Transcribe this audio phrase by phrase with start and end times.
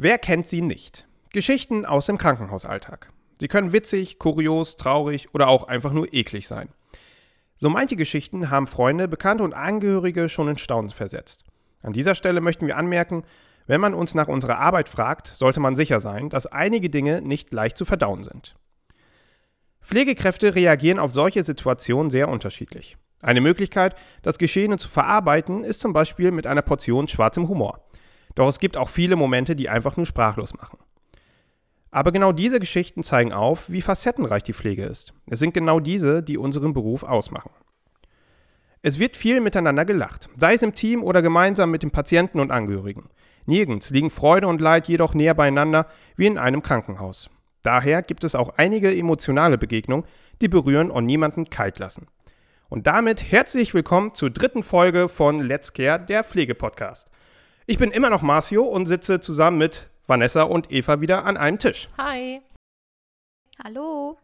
[0.00, 1.08] Wer kennt sie nicht?
[1.30, 3.10] Geschichten aus dem Krankenhausalltag.
[3.40, 6.68] Sie können witzig, kurios, traurig oder auch einfach nur eklig sein.
[7.56, 11.42] So manche Geschichten haben Freunde, Bekannte und Angehörige schon in Staunen versetzt.
[11.82, 13.24] An dieser Stelle möchten wir anmerken,
[13.66, 17.52] wenn man uns nach unserer Arbeit fragt, sollte man sicher sein, dass einige Dinge nicht
[17.52, 18.54] leicht zu verdauen sind.
[19.82, 22.96] Pflegekräfte reagieren auf solche Situationen sehr unterschiedlich.
[23.20, 27.87] Eine Möglichkeit, das Geschehene zu verarbeiten, ist zum Beispiel mit einer Portion schwarzem Humor.
[28.38, 30.78] Doch es gibt auch viele Momente, die einfach nur sprachlos machen.
[31.90, 35.12] Aber genau diese Geschichten zeigen auf, wie facettenreich die Pflege ist.
[35.26, 37.50] Es sind genau diese, die unseren Beruf ausmachen.
[38.80, 42.52] Es wird viel miteinander gelacht, sei es im Team oder gemeinsam mit den Patienten und
[42.52, 43.10] Angehörigen.
[43.46, 47.30] Nirgends liegen Freude und Leid jedoch näher beieinander wie in einem Krankenhaus.
[47.64, 50.06] Daher gibt es auch einige emotionale Begegnungen,
[50.40, 52.06] die berühren und niemanden kalt lassen.
[52.68, 57.10] Und damit herzlich willkommen zur dritten Folge von Let's Care, der Pflegepodcast.
[57.70, 61.58] Ich bin immer noch Marcio und sitze zusammen mit Vanessa und Eva wieder an einem
[61.58, 61.90] Tisch.
[61.98, 62.40] Hi.
[63.62, 64.16] Hallo.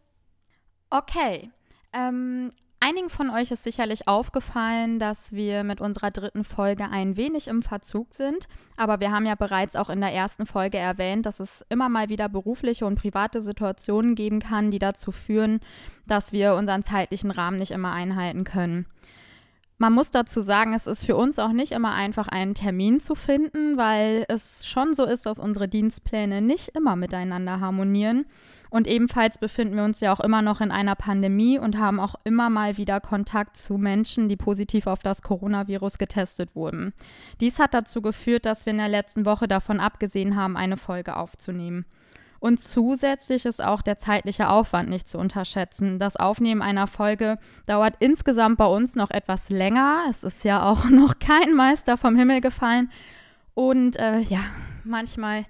[0.88, 1.50] Okay.
[1.92, 2.50] Ähm,
[2.80, 7.60] einigen von euch ist sicherlich aufgefallen, dass wir mit unserer dritten Folge ein wenig im
[7.60, 8.48] Verzug sind.
[8.78, 12.08] Aber wir haben ja bereits auch in der ersten Folge erwähnt, dass es immer mal
[12.08, 15.60] wieder berufliche und private Situationen geben kann, die dazu führen,
[16.06, 18.86] dass wir unseren zeitlichen Rahmen nicht immer einhalten können.
[19.76, 23.16] Man muss dazu sagen, es ist für uns auch nicht immer einfach, einen Termin zu
[23.16, 28.24] finden, weil es schon so ist, dass unsere Dienstpläne nicht immer miteinander harmonieren.
[28.70, 32.14] Und ebenfalls befinden wir uns ja auch immer noch in einer Pandemie und haben auch
[32.22, 36.92] immer mal wieder Kontakt zu Menschen, die positiv auf das Coronavirus getestet wurden.
[37.40, 41.16] Dies hat dazu geführt, dass wir in der letzten Woche davon abgesehen haben, eine Folge
[41.16, 41.84] aufzunehmen.
[42.44, 45.98] Und zusätzlich ist auch der zeitliche Aufwand nicht zu unterschätzen.
[45.98, 50.04] Das Aufnehmen einer Folge dauert insgesamt bei uns noch etwas länger.
[50.10, 52.90] Es ist ja auch noch kein Meister vom Himmel gefallen.
[53.54, 54.40] Und äh, ja,
[54.84, 55.46] manchmal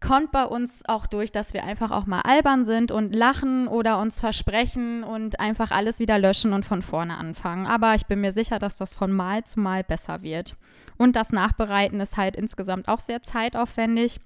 [0.00, 3.98] kommt bei uns auch durch, dass wir einfach auch mal albern sind und lachen oder
[4.00, 7.66] uns versprechen und einfach alles wieder löschen und von vorne anfangen.
[7.66, 10.56] Aber ich bin mir sicher, dass das von Mal zu Mal besser wird.
[10.98, 14.20] Und das Nachbereiten ist halt insgesamt auch sehr zeitaufwendig.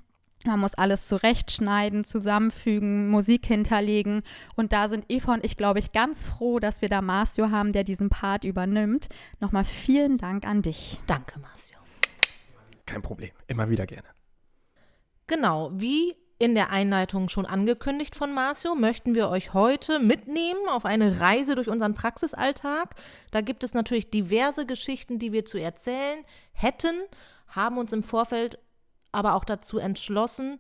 [0.44, 4.22] Man muss alles zurechtschneiden, zusammenfügen, Musik hinterlegen.
[4.54, 7.72] Und da sind Eva und ich, glaube ich, ganz froh, dass wir da Marcio haben,
[7.72, 9.09] der diesen Part übernimmt.
[9.41, 10.99] Nochmal vielen Dank an dich.
[11.06, 11.78] Danke, Marcio.
[12.87, 14.09] Kein Problem, immer wieder gerne.
[15.26, 20.84] Genau, wie in der Einleitung schon angekündigt von Marcio, möchten wir euch heute mitnehmen auf
[20.84, 22.94] eine Reise durch unseren Praxisalltag.
[23.32, 26.94] Da gibt es natürlich diverse Geschichten, die wir zu erzählen hätten,
[27.49, 28.59] haben uns im Vorfeld
[29.12, 30.58] aber auch dazu entschlossen,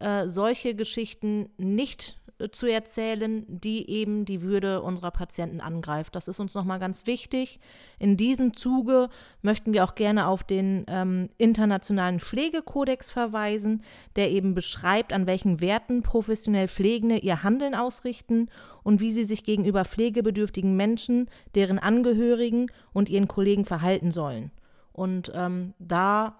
[0.00, 6.16] äh, solche Geschichten nicht äh, zu erzählen, die eben die Würde unserer Patienten angreift.
[6.16, 7.60] Das ist uns nochmal ganz wichtig.
[7.98, 9.10] In diesem Zuge
[9.42, 13.82] möchten wir auch gerne auf den ähm, internationalen Pflegekodex verweisen,
[14.16, 18.48] der eben beschreibt, an welchen Werten professionell Pflegende ihr Handeln ausrichten
[18.82, 24.50] und wie sie sich gegenüber pflegebedürftigen Menschen, deren Angehörigen und ihren Kollegen verhalten sollen.
[24.92, 26.36] Und ähm, da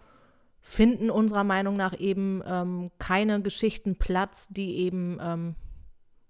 [0.60, 5.54] finden unserer Meinung nach eben ähm, keine Geschichten Platz, die eben ähm,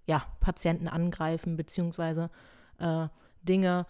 [0.06, 2.30] ja, Patienten angreifen, beziehungsweise
[2.78, 3.08] äh,
[3.42, 3.86] Dinge,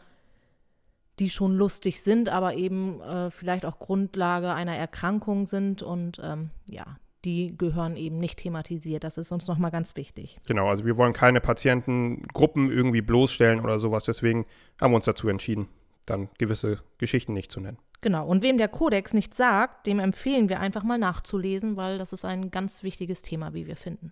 [1.19, 6.51] die schon lustig sind, aber eben äh, vielleicht auch Grundlage einer Erkrankung sind und ähm,
[6.67, 6.85] ja,
[7.25, 9.05] die gehören eben nicht thematisiert.
[9.05, 10.41] Das ist uns nochmal ganz wichtig.
[10.47, 14.47] Genau, also wir wollen keine Patientengruppen irgendwie bloßstellen oder sowas, deswegen
[14.81, 15.69] haben wir uns dazu entschieden,
[16.07, 17.79] dann gewisse Geschichten nicht zu nennen.
[18.01, 22.13] Genau, und wem der Kodex nicht sagt, dem empfehlen wir einfach mal nachzulesen, weil das
[22.13, 24.11] ist ein ganz wichtiges Thema, wie wir finden.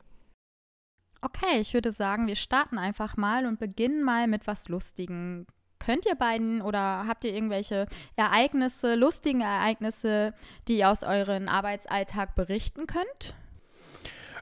[1.21, 5.47] Okay, ich würde sagen, wir starten einfach mal und beginnen mal mit was Lustigen.
[5.78, 10.34] Könnt ihr beiden oder habt ihr irgendwelche Ereignisse, lustigen Ereignisse,
[10.69, 13.34] die ihr aus euren Arbeitsalltag berichten könnt?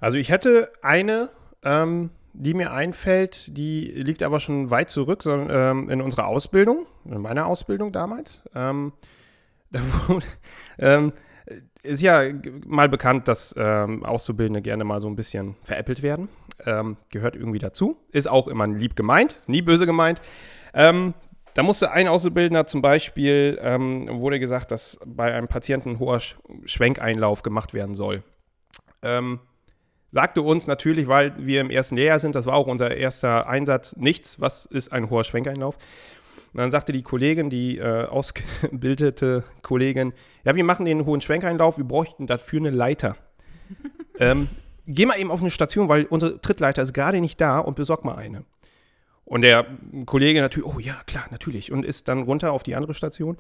[0.01, 1.31] Also ich hätte eine,
[1.63, 6.87] ähm, die mir einfällt, die liegt aber schon weit zurück so, ähm, in unserer Ausbildung,
[7.05, 8.43] in meiner Ausbildung damals.
[8.55, 8.93] Ähm,
[9.71, 10.27] da wurde,
[10.79, 11.13] ähm,
[11.83, 12.23] ist ja
[12.67, 16.29] mal bekannt, dass ähm, Auszubildende gerne mal so ein bisschen veräppelt werden.
[16.65, 17.97] Ähm, gehört irgendwie dazu.
[18.13, 20.21] Ist auch immer lieb gemeint, ist nie böse gemeint.
[21.57, 26.21] Da musste ein Auszubildender zum Beispiel, ähm, wurde gesagt, dass bei einem Patienten ein hoher
[26.67, 28.23] Schwenkeinlauf gemacht werden soll.
[29.01, 29.41] Ähm,
[30.11, 33.97] sagte uns natürlich, weil wir im ersten Lehrjahr sind, das war auch unser erster Einsatz,
[33.97, 35.77] nichts, was ist ein hoher Schwenkeinlauf.
[36.53, 40.15] Und dann sagte die Kollegin, die äh, ausgebildete Kollegin,
[40.45, 43.17] ja, wir machen den hohen Schwenkeinlauf, wir bräuchten dafür eine Leiter.
[44.19, 44.49] ähm,
[44.87, 48.05] geh mal eben auf eine Station, weil unsere Trittleiter ist gerade nicht da und besorg
[48.05, 48.45] mal eine.
[49.27, 49.67] Und der
[50.07, 51.73] Kollege natürlich, oh ja, klar, natürlich.
[51.73, 53.37] Und ist dann runter auf die andere Station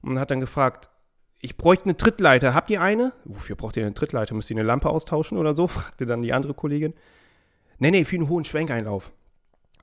[0.00, 0.88] und hat dann gefragt,
[1.40, 2.54] ich bräuchte eine Trittleiter.
[2.54, 3.12] Habt ihr eine?
[3.24, 4.34] Wofür braucht ihr eine Trittleiter?
[4.34, 5.66] Müsst ihr eine Lampe austauschen oder so?
[5.66, 6.94] fragte dann die andere Kollegin.
[7.78, 9.12] Nee, nee, für einen hohen Schwenkeinlauf.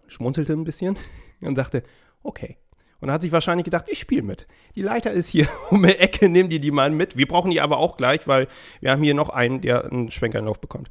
[0.08, 0.98] Schmunzelte ein bisschen
[1.42, 1.84] und sagte,
[2.24, 2.58] okay.
[3.00, 4.48] Und hat sich wahrscheinlich gedacht, ich spiele mit.
[4.76, 7.18] Die Leiter ist hier um die Ecke, nimm dir die mal mit.
[7.18, 8.48] Wir brauchen die aber auch gleich, weil
[8.80, 10.90] wir haben hier noch einen, der einen Schwenkeinlauf bekommt.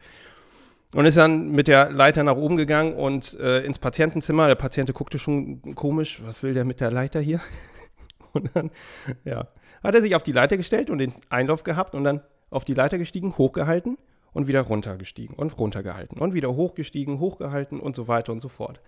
[0.95, 4.47] Und ist dann mit der Leiter nach oben gegangen und äh, ins Patientenzimmer.
[4.47, 7.41] Der Patient guckte schon komisch, was will der mit der Leiter hier?
[8.35, 8.71] Und dann,
[9.25, 9.49] ja,
[9.83, 12.75] hat er sich auf die Leiter gestellt und den Einlauf gehabt und dann auf die
[12.75, 13.99] Leiter gestiegen, hochgehalten
[14.33, 18.81] und wieder runtergestiegen und runtergehalten und wieder hochgestiegen, hochgehalten und so weiter und so fort.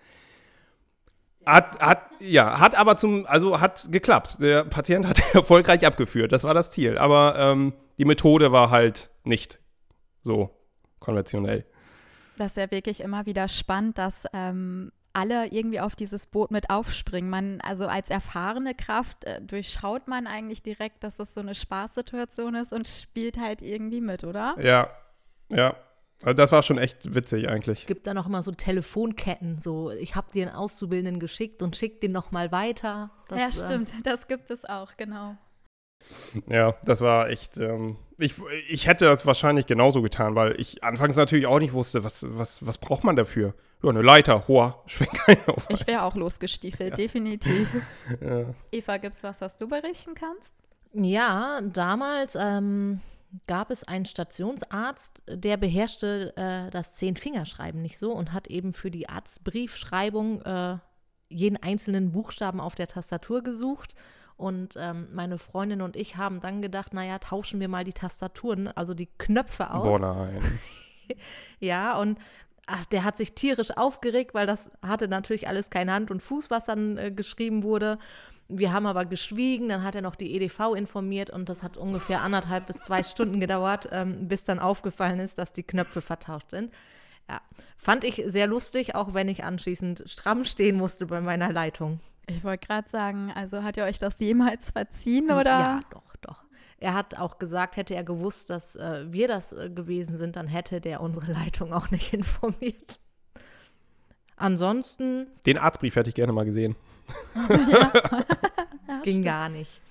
[1.45, 4.37] Hat, hat, ja, hat aber zum, also hat geklappt.
[4.39, 6.31] Der Patient hat erfolgreich abgeführt.
[6.31, 6.97] Das war das Ziel.
[6.97, 9.59] Aber ähm, die Methode war halt nicht
[10.23, 10.49] so
[10.99, 11.65] konventionell.
[12.37, 16.69] Das ist ja wirklich immer wieder spannend, dass ähm, alle irgendwie auf dieses Boot mit
[16.69, 17.29] aufspringen.
[17.29, 22.55] Man, also als erfahrene Kraft äh, durchschaut man eigentlich direkt, dass das so eine Spaßsituation
[22.55, 24.55] ist und spielt halt irgendwie mit, oder?
[24.59, 24.89] Ja,
[25.49, 25.75] ja.
[26.23, 27.87] Also das war schon echt witzig eigentlich.
[27.87, 32.01] Gibt da noch immer so Telefonketten, so ich habe dir einen Auszubildenden geschickt und schick
[32.01, 33.11] den noch mal weiter.
[33.27, 35.37] Das, ja, äh, stimmt, äh, das gibt es auch, genau.
[36.47, 37.57] Ja, das war echt.
[37.57, 38.35] Ähm, ich,
[38.69, 42.65] ich hätte das wahrscheinlich genauso getan, weil ich anfangs natürlich auch nicht wusste, was, was,
[42.65, 43.53] was braucht man dafür?
[43.83, 45.65] Ja, eine Leiter, hoher Schwenkeinauf.
[45.69, 46.95] Ich wäre auch losgestiefelt, ja.
[46.95, 47.69] definitiv.
[48.21, 48.53] ja.
[48.71, 50.55] Eva, gibt es was, was du berichten kannst?
[50.93, 53.01] Ja, damals ähm,
[53.47, 58.91] gab es einen Stationsarzt, der beherrschte äh, das Zehn-Fingerschreiben nicht so und hat eben für
[58.91, 60.77] die Arztbriefschreibung äh,
[61.27, 63.93] jeden einzelnen Buchstaben auf der Tastatur gesucht
[64.37, 68.67] und ähm, meine Freundin und ich haben dann gedacht, naja, tauschen wir mal die Tastaturen,
[68.67, 69.83] also die Knöpfe aus.
[69.83, 70.59] Boah, nein.
[71.59, 72.19] ja, und
[72.65, 76.49] ach, der hat sich tierisch aufgeregt, weil das hatte natürlich alles keine Hand und Fuß,
[76.49, 77.97] was dann äh, geschrieben wurde.
[78.47, 82.21] Wir haben aber geschwiegen, dann hat er noch die EDV informiert und das hat ungefähr
[82.21, 86.71] anderthalb bis zwei Stunden gedauert, ähm, bis dann aufgefallen ist, dass die Knöpfe vertauscht sind.
[87.27, 87.41] Ja,
[87.77, 92.01] fand ich sehr lustig, auch wenn ich anschließend stramm stehen musste bei meiner Leitung.
[92.27, 95.45] Ich wollte gerade sagen, also hat ihr euch das jemals verziehen oder?
[95.45, 96.43] Ja, doch, doch.
[96.77, 100.47] Er hat auch gesagt, hätte er gewusst, dass äh, wir das äh, gewesen sind, dann
[100.47, 102.99] hätte der unsere Leitung auch nicht informiert.
[104.37, 105.27] Ansonsten.
[105.45, 106.75] Den Arztbrief hätte ich gerne mal gesehen.
[107.49, 107.91] ja.
[109.03, 109.25] Ging stimmt.
[109.25, 109.81] gar nicht.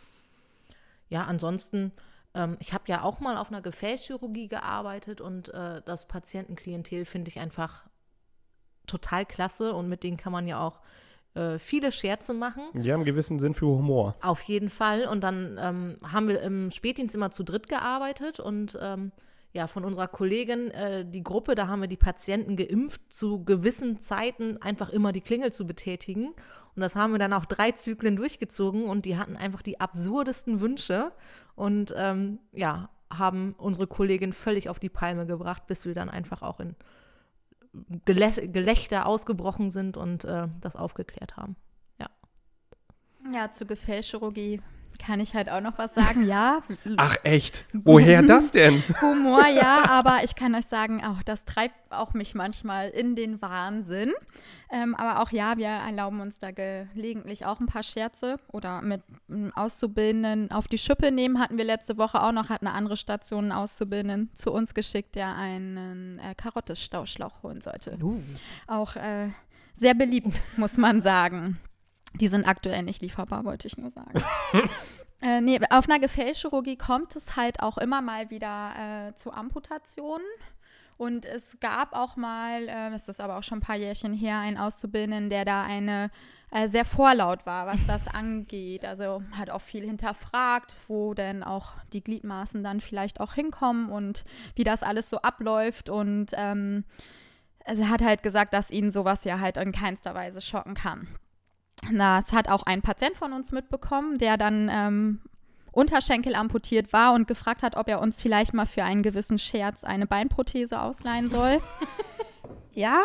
[1.08, 1.92] Ja, ansonsten,
[2.34, 7.30] ähm, ich habe ja auch mal auf einer Gefäßchirurgie gearbeitet und äh, das Patientenklientel finde
[7.30, 7.86] ich einfach
[8.86, 10.82] total klasse und mit denen kann man ja auch
[11.34, 12.62] äh, viele Scherze machen.
[12.74, 14.16] Die haben einen gewissen Sinn für Humor.
[14.22, 15.06] Auf jeden Fall.
[15.06, 19.12] Und dann ähm, haben wir im Spätdienst immer zu dritt gearbeitet und ähm,
[19.52, 24.00] ja, von unserer Kollegin äh, die Gruppe, da haben wir die Patienten geimpft, zu gewissen
[24.00, 26.34] Zeiten einfach immer die Klingel zu betätigen.
[26.74, 30.60] Und das haben wir dann auch drei Zyklen durchgezogen und die hatten einfach die absurdesten
[30.60, 31.12] Wünsche
[31.54, 36.42] und ähm, ja, haben unsere Kollegin völlig auf die Palme gebracht, bis wir dann einfach
[36.42, 36.74] auch in
[38.04, 41.56] Gelächter ausgebrochen sind und äh, das aufgeklärt haben.
[41.98, 42.08] Ja.
[43.32, 44.60] Ja, zu Gefäßchirurgie
[44.98, 46.62] kann ich halt auch noch was sagen, ja.
[46.96, 47.64] Ach echt?
[47.72, 48.82] Woher das denn?
[49.00, 53.40] Humor, ja, aber ich kann euch sagen, auch das treibt auch mich manchmal in den
[53.40, 54.12] Wahnsinn.
[54.70, 59.02] Ähm, aber auch ja, wir erlauben uns da gelegentlich auch ein paar Scherze oder mit
[59.30, 61.38] ähm, Auszubildenden auf die Schippe nehmen.
[61.38, 65.14] Hatten wir letzte Woche auch noch, hat eine andere Station einen Auszubildenden zu uns geschickt,
[65.14, 67.98] der einen äh, Karottestauschlauch holen sollte.
[68.02, 68.20] Uh.
[68.66, 69.28] Auch äh,
[69.76, 71.58] sehr beliebt, muss man sagen.
[72.20, 74.22] Die sind aktuell nicht lieferbar, wollte ich nur sagen.
[75.22, 80.26] äh, nee, auf einer Gefäßchirurgie kommt es halt auch immer mal wieder äh, zu Amputationen.
[80.96, 84.38] Und es gab auch mal, äh, das ist aber auch schon ein paar Jährchen her,
[84.38, 86.10] einen Auszubildenden, der da eine
[86.50, 88.84] äh, sehr vorlaut war, was das angeht.
[88.84, 94.24] Also hat auch viel hinterfragt, wo denn auch die Gliedmaßen dann vielleicht auch hinkommen und
[94.54, 95.90] wie das alles so abläuft.
[95.90, 96.84] Und ähm,
[97.64, 101.08] also er hat halt gesagt, dass ihn sowas ja halt in keinster Weise schocken kann.
[101.92, 105.20] Das hat auch ein Patient von uns mitbekommen, der dann ähm,
[105.72, 109.84] Unterschenkel amputiert war und gefragt hat, ob er uns vielleicht mal für einen gewissen Scherz
[109.84, 111.60] eine Beinprothese ausleihen soll.
[112.72, 113.02] ja,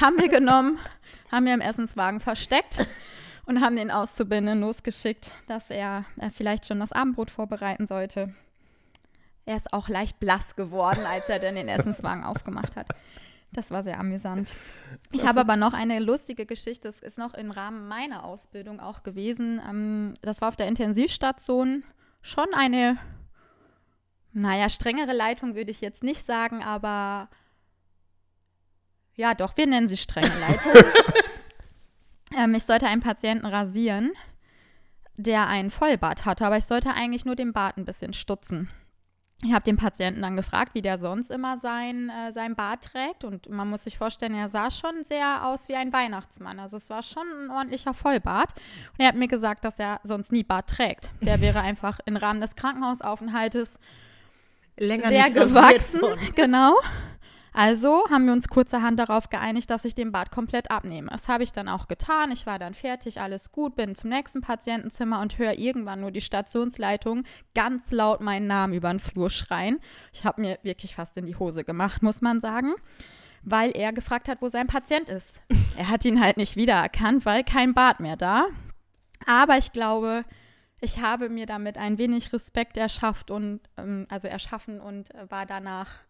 [0.00, 0.78] haben wir genommen,
[1.30, 2.86] haben wir im Essenswagen versteckt
[3.46, 8.34] und haben den Auszubildenden losgeschickt, dass er, er vielleicht schon das Abendbrot vorbereiten sollte.
[9.44, 12.86] Er ist auch leicht blass geworden, als er dann den Essenswagen aufgemacht hat.
[13.52, 14.54] Das war sehr amüsant.
[15.10, 16.88] Ich habe aber noch eine lustige Geschichte.
[16.88, 19.60] Das ist noch im Rahmen meiner Ausbildung auch gewesen.
[19.68, 21.84] Ähm, das war auf der Intensivstation
[22.22, 22.96] schon eine,
[24.32, 27.28] naja, strengere Leitung würde ich jetzt nicht sagen, aber
[29.14, 30.72] ja, doch, wir nennen sie strenge Leitung.
[32.38, 34.12] ähm, ich sollte einen Patienten rasieren.
[35.16, 38.70] der einen Vollbart hatte, aber ich sollte eigentlich nur den Bart ein bisschen stutzen.
[39.44, 43.24] Ich habe den Patienten dann gefragt, wie der sonst immer sein, äh, sein Bart trägt.
[43.24, 46.60] Und man muss sich vorstellen, er sah schon sehr aus wie ein Weihnachtsmann.
[46.60, 48.52] Also es war schon ein ordentlicher Vollbart.
[48.92, 51.10] Und er hat mir gesagt, dass er sonst nie Bart trägt.
[51.20, 53.80] Der wäre einfach im Rahmen des Krankenhausaufenthaltes
[54.78, 56.00] Länger sehr gewachsen.
[56.36, 56.74] Genau.
[57.54, 61.10] Also haben wir uns kurzerhand darauf geeinigt, dass ich den Bart komplett abnehme.
[61.10, 62.30] Das habe ich dann auch getan.
[62.30, 66.22] Ich war dann fertig, alles gut, bin zum nächsten Patientenzimmer und höre irgendwann nur die
[66.22, 69.80] Stationsleitung ganz laut meinen Namen über den Flur schreien.
[70.12, 72.72] Ich habe mir wirklich fast in die Hose gemacht, muss man sagen,
[73.42, 75.42] weil er gefragt hat, wo sein Patient ist.
[75.76, 78.46] er hat ihn halt nicht wiedererkannt, weil kein Bart mehr da.
[79.26, 80.24] Aber ich glaube,
[80.80, 85.44] ich habe mir damit ein wenig Respekt erschafft und ähm, also erschaffen und äh, war
[85.46, 86.00] danach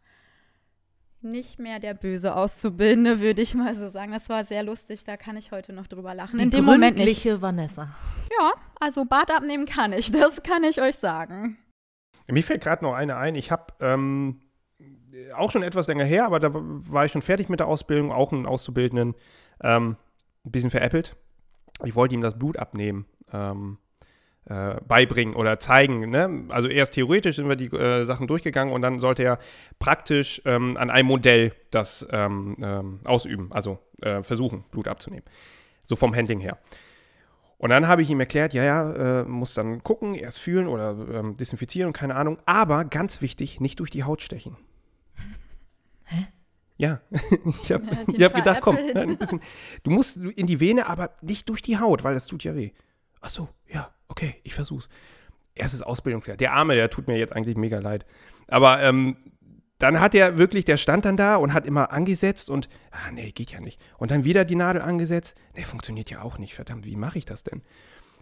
[1.24, 4.12] nicht mehr der böse Auszubildende, würde ich mal so sagen.
[4.12, 6.38] Das war sehr lustig, da kann ich heute noch drüber lachen.
[6.38, 7.24] Die In dem Moment nicht.
[7.40, 7.94] Vanessa.
[8.38, 11.58] Ja, also Bart abnehmen kann ich, das kann ich euch sagen.
[12.28, 13.34] Mir fällt gerade noch eine ein.
[13.34, 14.40] Ich habe ähm,
[15.36, 18.32] auch schon etwas länger her, aber da war ich schon fertig mit der Ausbildung, auch
[18.32, 19.14] einen Auszubildenden,
[19.62, 19.96] ähm,
[20.44, 21.16] ein bisschen veräppelt.
[21.84, 23.06] Ich wollte ihm das Blut abnehmen.
[23.32, 23.78] Ähm,
[24.46, 26.10] äh, beibringen oder zeigen.
[26.10, 26.44] Ne?
[26.48, 29.38] Also erst theoretisch sind wir die äh, Sachen durchgegangen und dann sollte er
[29.78, 35.24] praktisch ähm, an einem Modell das ähm, ähm, ausüben, also äh, versuchen, Blut abzunehmen.
[35.84, 36.58] So vom Handling her.
[37.58, 40.96] Und dann habe ich ihm erklärt, ja, ja, äh, muss dann gucken, erst fühlen oder
[41.12, 42.38] ähm, desinfizieren und keine Ahnung.
[42.44, 44.56] Aber ganz wichtig, nicht durch die Haut stechen.
[46.06, 46.26] Hä?
[46.76, 47.00] Ja,
[47.62, 49.40] ich habe hab gedacht, komm, ein bisschen,
[49.84, 52.72] du musst in die Vene, aber nicht durch die Haut, weil das tut ja weh.
[53.22, 54.88] Ach so, ja, okay, ich versuch's.
[55.54, 56.36] Erstes Ausbildungsjahr.
[56.36, 58.04] Der Arme, der tut mir jetzt eigentlich mega leid.
[58.48, 59.16] Aber ähm,
[59.78, 63.32] dann hat er wirklich, der stand dann da und hat immer angesetzt und, ah, nee,
[63.32, 63.80] geht ja nicht.
[63.98, 65.36] Und dann wieder die Nadel angesetzt.
[65.54, 66.54] Nee, funktioniert ja auch nicht.
[66.54, 67.62] Verdammt, wie mache ich das denn?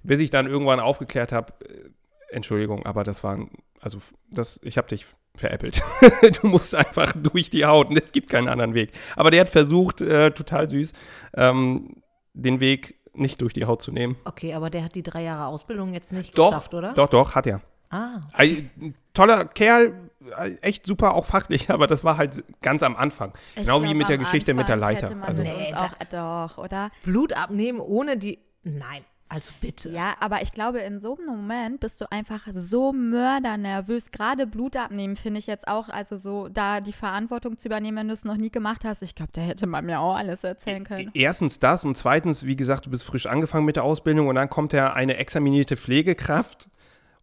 [0.02, 1.90] Bis ich dann irgendwann aufgeklärt habe, äh,
[2.30, 3.47] Entschuldigung, aber das war,
[3.80, 3.99] also
[4.30, 5.83] das, ich habe dich veräppelt.
[6.40, 8.92] du musst einfach durch die Haut und es gibt keinen anderen Weg.
[9.16, 10.92] Aber der hat versucht, äh, total süß,
[11.35, 12.02] ähm,
[12.33, 14.16] den Weg nicht durch die Haut zu nehmen.
[14.24, 16.92] Okay, aber der hat die drei Jahre Ausbildung jetzt nicht Doch, geschafft, oder?
[16.94, 17.60] Doch, doch, hat er.
[17.90, 22.94] Ah, Ein toller Kerl, äh, echt super, auch fachlich, aber das war halt ganz am
[22.96, 23.32] Anfang.
[23.56, 25.06] Ich genau wie glaub, mit der Geschichte mit der Anfang Leiter.
[25.08, 26.90] Hätte man Also, Nee, uns auch, doch, oder?
[27.02, 28.38] Blut abnehmen ohne die.
[28.62, 29.90] Nein, also bitte.
[29.90, 34.10] Ja, aber ich glaube, in so einem Moment bist du einfach so mördernervös.
[34.10, 38.08] Gerade Blut abnehmen finde ich jetzt auch, also so da die Verantwortung zu übernehmen, wenn
[38.08, 39.02] du es noch nie gemacht hast.
[39.02, 41.12] Ich glaube, da hätte man mir auch alles erzählen können.
[41.14, 44.50] Erstens das und zweitens, wie gesagt, du bist frisch angefangen mit der Ausbildung und dann
[44.50, 46.68] kommt ja eine examinierte Pflegekraft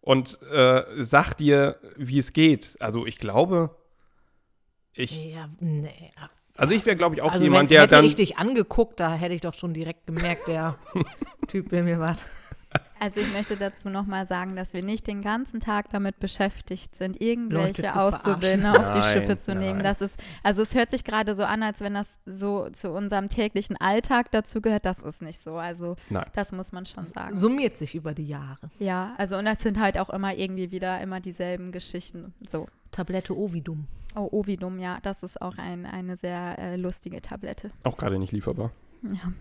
[0.00, 2.78] und äh, sagt dir, wie es geht.
[2.80, 3.76] Also ich glaube,
[4.94, 6.10] ich, Ja, nee.
[6.58, 8.04] Also ich wäre, glaube ich, auch Also jemand, wenn, der hätte dann.
[8.04, 10.74] ich dich angeguckt, da hätte ich doch schon direkt gemerkt, der
[11.48, 12.22] Typ will mir was.
[13.00, 17.20] Also ich möchte dazu nochmal sagen, dass wir nicht den ganzen Tag damit beschäftigt sind,
[17.20, 19.76] irgendwelche zu Auszubildende auf die Schippe zu nehmen.
[19.76, 19.84] nein.
[19.84, 23.28] Das ist, also es hört sich gerade so an, als wenn das so zu unserem
[23.28, 24.84] täglichen Alltag dazu gehört.
[24.84, 25.56] Das ist nicht so.
[25.56, 26.26] Also Nein.
[26.34, 27.36] das muss man schon sagen.
[27.36, 28.70] Summiert sich über die Jahre.
[28.78, 32.34] Ja, also und das sind halt auch immer irgendwie wieder immer dieselben Geschichten.
[32.46, 32.66] So.
[32.90, 33.86] Tablette Ovidum.
[34.14, 37.70] Oh, Ovidum, ja, das ist auch ein, eine sehr äh, lustige Tablette.
[37.84, 38.72] Auch gerade nicht lieferbar.
[39.02, 39.32] Ja.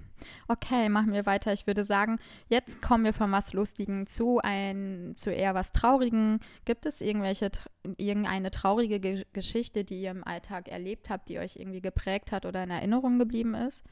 [0.47, 1.53] Okay, machen wir weiter.
[1.53, 2.17] Ich würde sagen,
[2.49, 6.39] jetzt kommen wir von was Lustigen zu ein, zu eher was Traurigen.
[6.65, 7.51] Gibt es irgendwelche,
[7.97, 12.45] irgendeine traurige Ge Geschichte, die ihr im Alltag erlebt habt, die euch irgendwie geprägt hat
[12.45, 13.83] oder in Erinnerung geblieben ist?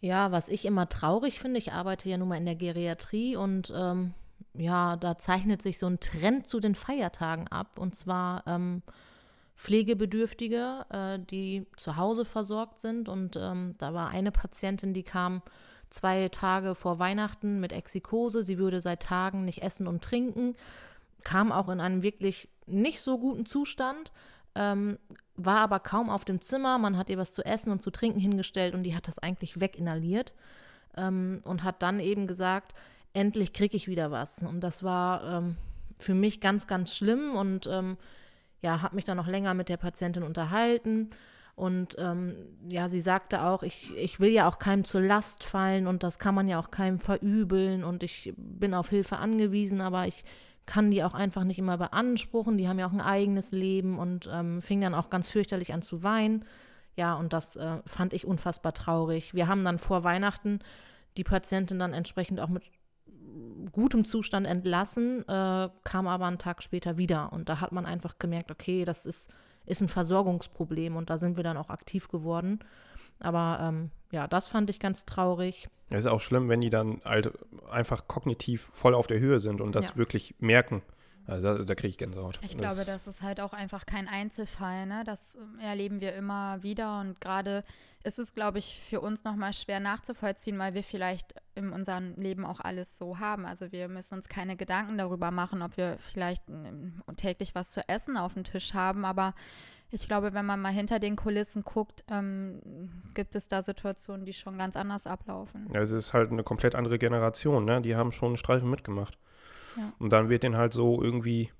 [0.00, 3.72] Ja, was ich immer traurig finde, ich arbeite ja nun mal in der Geriatrie und
[3.76, 4.14] ähm,
[4.54, 8.82] ja, da zeichnet sich so ein Trend zu den Feiertagen ab und zwar ähm,
[9.56, 15.42] Pflegebedürftige, äh, die zu Hause versorgt sind und ähm, da war eine Patientin, die kam
[15.90, 20.56] zwei Tage vor Weihnachten mit Exikose, sie würde seit Tagen nicht essen und trinken,
[21.22, 24.10] kam auch in einem wirklich nicht so guten Zustand,
[24.54, 24.98] ähm,
[25.36, 26.78] war aber kaum auf dem Zimmer.
[26.78, 29.60] Man hat ihr was zu essen und zu trinken hingestellt und die hat das eigentlich
[29.60, 30.34] weginhaliert
[30.96, 32.74] ähm, und hat dann eben gesagt,
[33.12, 34.42] endlich kriege ich wieder was.
[34.42, 35.56] Und das war ähm,
[35.98, 37.96] für mich ganz, ganz schlimm und ähm,
[38.62, 41.10] ja, habe mich dann noch länger mit der Patientin unterhalten.
[41.54, 42.34] Und ähm,
[42.68, 46.18] ja, sie sagte auch, ich, ich will ja auch keinem zur Last fallen und das
[46.18, 50.24] kann man ja auch keinem verübeln und ich bin auf Hilfe angewiesen, aber ich
[50.64, 52.56] kann die auch einfach nicht immer beanspruchen.
[52.56, 55.82] Die haben ja auch ein eigenes Leben und ähm, fing dann auch ganz fürchterlich an
[55.82, 56.44] zu weinen.
[56.96, 59.34] Ja, und das äh, fand ich unfassbar traurig.
[59.34, 60.60] Wir haben dann vor Weihnachten
[61.16, 62.62] die Patientin dann entsprechend auch mit
[63.72, 67.32] gutem Zustand entlassen, äh, kam aber einen Tag später wieder.
[67.32, 69.30] Und da hat man einfach gemerkt, okay, das ist
[69.64, 72.58] ist ein Versorgungsproblem und da sind wir dann auch aktiv geworden.
[73.20, 75.68] Aber ähm, ja, das fand ich ganz traurig.
[75.88, 77.30] Es ist auch schlimm, wenn die dann halt
[77.70, 79.96] einfach kognitiv voll auf der Höhe sind und das Ja.
[79.96, 80.82] wirklich merken.
[81.26, 82.38] Also da, da kriege ich Gänsehaut.
[82.42, 84.86] Ich glaube, das ist halt auch einfach kein Einzelfall.
[84.86, 85.02] Ne?
[85.04, 87.00] Das ähm, erleben wir immer wieder.
[87.00, 87.64] Und gerade
[88.04, 92.44] ist es, glaube ich, für uns nochmal schwer nachzuvollziehen, weil wir vielleicht in unserem Leben
[92.44, 93.46] auch alles so haben.
[93.46, 97.86] Also wir müssen uns keine Gedanken darüber machen, ob wir vielleicht ähm, täglich was zu
[97.88, 99.04] essen auf dem Tisch haben.
[99.04, 99.34] Aber
[99.90, 104.32] ich glaube, wenn man mal hinter den Kulissen guckt, ähm, gibt es da Situationen, die
[104.32, 105.68] schon ganz anders ablaufen.
[105.72, 107.80] Ja, es ist halt eine komplett andere Generation, ne?
[107.82, 109.18] Die haben schon einen Streifen mitgemacht.
[109.76, 109.92] Ja.
[109.98, 111.50] Und dann wird den halt so irgendwie,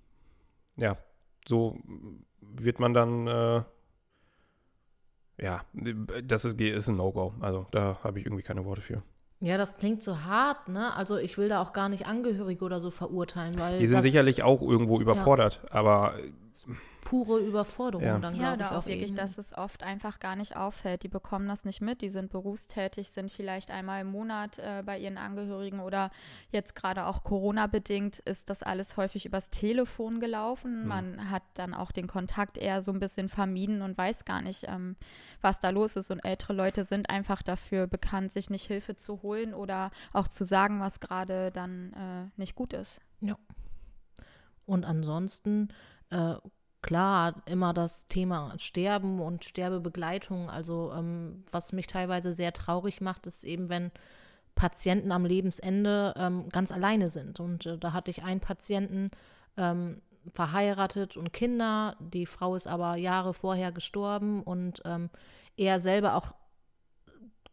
[0.76, 0.97] ja,
[1.47, 1.78] so
[2.40, 3.62] wird man dann, äh,
[5.38, 5.64] ja,
[6.25, 7.35] das ist, ist ein No-Go.
[7.40, 9.02] Also da habe ich irgendwie keine Worte für.
[9.40, 10.95] Ja, das klingt so hart, ne?
[10.95, 14.45] Also ich will da auch gar nicht Angehörige oder so verurteilen, weil Die sind sicherlich
[14.45, 16.14] auch irgendwo überfordert, aber
[17.02, 18.18] pure Überforderung Ja.
[18.18, 21.02] dann, Ja, oder auch wirklich, dass es oft einfach gar nicht auffällt.
[21.02, 24.99] Die bekommen das nicht mit, die sind berufstätig, sind vielleicht einmal im Monat äh, bei
[24.99, 26.11] ihren Angehörigen oder
[26.50, 30.82] jetzt gerade auch Corona-bedingt ist das alles häufig übers Telefon gelaufen.
[30.82, 30.88] Hm.
[30.88, 34.64] Man hat dann auch den Kontakt eher so ein bisschen vermieden und weiß gar nicht,
[34.68, 34.97] ähm,
[35.40, 36.11] was da los ist.
[36.11, 40.44] Und ältere Leute sind einfach dafür bekannt, sich nicht Hilfe zu holen oder auch zu
[40.44, 43.00] sagen, was gerade dann äh, nicht gut ist.
[44.64, 45.68] Und ansonsten,
[46.11, 46.35] äh,
[46.82, 50.50] klar, immer das Thema Sterben und Sterbebegleitung.
[50.50, 53.90] Also, ähm, was mich teilweise sehr traurig macht, ist eben, wenn
[54.54, 57.40] Patienten am Lebensende ähm, ganz alleine sind.
[57.40, 59.10] Und äh, da hatte ich einen Patienten,
[59.56, 60.02] ähm,
[60.34, 61.96] verheiratet und Kinder.
[61.98, 65.10] Die Frau ist aber Jahre vorher gestorben und ähm,
[65.56, 66.34] er selber auch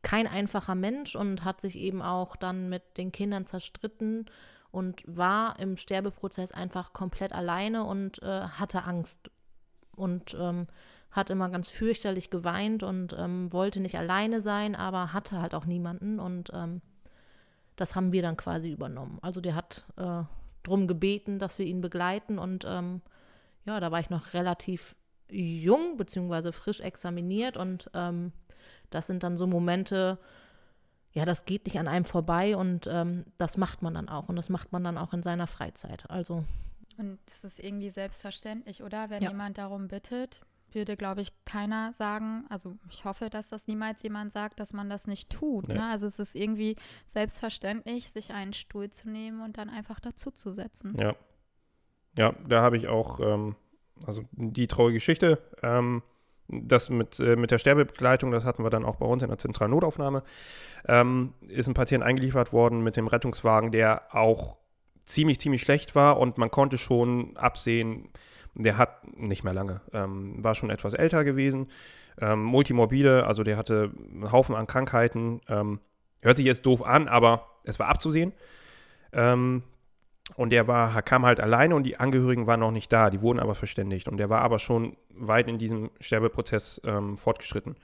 [0.02, 4.26] kein einfacher Mensch und hat sich eben auch dann mit den Kindern zerstritten
[4.72, 9.32] und war im Sterbeprozess einfach komplett alleine und äh, hatte Angst
[9.96, 10.68] und ähm,
[11.12, 15.66] hat immer ganz fürchterlich geweint und ähm, wollte nicht alleine sein, aber hatte halt auch
[15.66, 16.82] niemanden und ähm,
[17.76, 19.18] das haben wir dann quasi übernommen.
[19.22, 20.24] Also der hat äh,
[20.64, 23.02] drum gebeten, dass wir ihn begleiten und ähm,
[23.66, 24.96] ja, da war ich noch relativ
[25.30, 28.32] jung beziehungsweise frisch examiniert und ähm,
[28.90, 30.18] das sind dann so Momente,
[31.12, 34.36] ja, das geht nicht an einem vorbei und ähm, das macht man dann auch und
[34.36, 36.10] das macht man dann auch in seiner Freizeit.
[36.10, 36.44] Also
[36.98, 39.10] Und das ist irgendwie selbstverständlich, oder?
[39.10, 39.30] Wenn Ja.
[39.30, 40.42] jemand darum bittet,
[40.72, 44.88] würde, glaube ich, keiner sagen, also ich hoffe, dass das niemals jemand sagt, dass man
[44.88, 45.68] das nicht tut.
[45.68, 45.74] Nee.
[45.76, 45.88] Ne?
[45.88, 46.76] Also es ist irgendwie
[47.08, 50.96] selbstverständlich, sich einen Stuhl zu nehmen und dann einfach dazu zu setzen.
[51.00, 51.16] Ja.
[52.18, 53.56] Ja, da habe ich auch, ähm,
[54.06, 55.42] also die traurige Geschichte.
[55.62, 56.02] Ähm,
[56.50, 59.38] das mit, äh, mit der Sterbebegleitung, das hatten wir dann auch bei uns in der
[59.38, 60.24] zentralen Notaufnahme,
[60.88, 64.58] ähm, ist ein Patient eingeliefert worden mit dem Rettungswagen, der auch
[65.06, 68.10] ziemlich, ziemlich schlecht war und man konnte schon absehen,
[68.56, 71.68] der hat nicht mehr lange, ähm, war schon etwas älter gewesen,
[72.20, 75.80] ähm, multimorbide, also der hatte einen Haufen an Krankheiten, ähm,
[76.22, 78.34] hört sich jetzt doof an, aber es war abzusehen.
[79.14, 79.64] Ähm,
[80.36, 83.40] und der war, kam halt alleine und die Angehörigen waren noch nicht da, die wurden
[83.40, 84.08] aber verständigt.
[84.08, 87.76] Und der war aber schon weit in diesem Sterbeprozess ähm, fortgeschritten.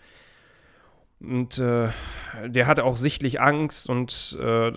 [1.19, 1.89] Und äh,
[2.45, 4.71] der hatte auch sichtlich Angst und äh,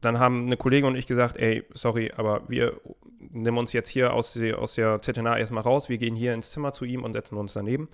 [0.00, 2.80] dann haben eine Kollegin und ich gesagt, ey, sorry, aber wir
[3.18, 6.72] nehmen uns jetzt hier aus, aus der ZNA erstmal raus, wir gehen hier ins Zimmer
[6.72, 7.88] zu ihm und setzen uns daneben.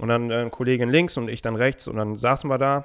[0.00, 2.84] Und dann äh, eine Kollegin links und ich dann rechts und dann saßen wir da,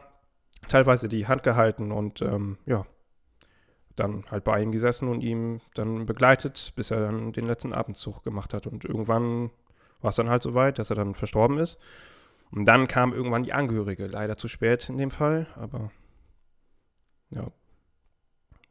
[0.67, 2.85] teilweise die Hand gehalten und ähm, ja,
[3.97, 8.23] dann halt bei ihm gesessen und ihm dann begleitet, bis er dann den letzten Abendzug
[8.23, 8.67] gemacht hat.
[8.67, 9.49] Und irgendwann
[10.01, 11.77] war es dann halt so weit, dass er dann verstorben ist.
[12.51, 15.91] Und dann kam irgendwann die Angehörige, leider zu spät in dem Fall, aber
[17.31, 17.47] ja.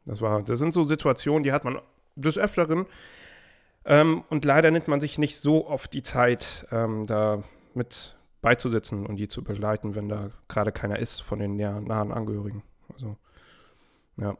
[0.05, 1.79] Das war, das sind so Situationen, die hat man
[2.15, 2.85] des Öfteren.
[3.85, 9.05] Ähm, und leider nimmt man sich nicht so oft die Zeit, ähm, da mit beizusitzen
[9.05, 12.63] und die zu begleiten, wenn da gerade keiner ist von den nahen Angehörigen.
[12.93, 13.17] Also,
[14.15, 14.37] ja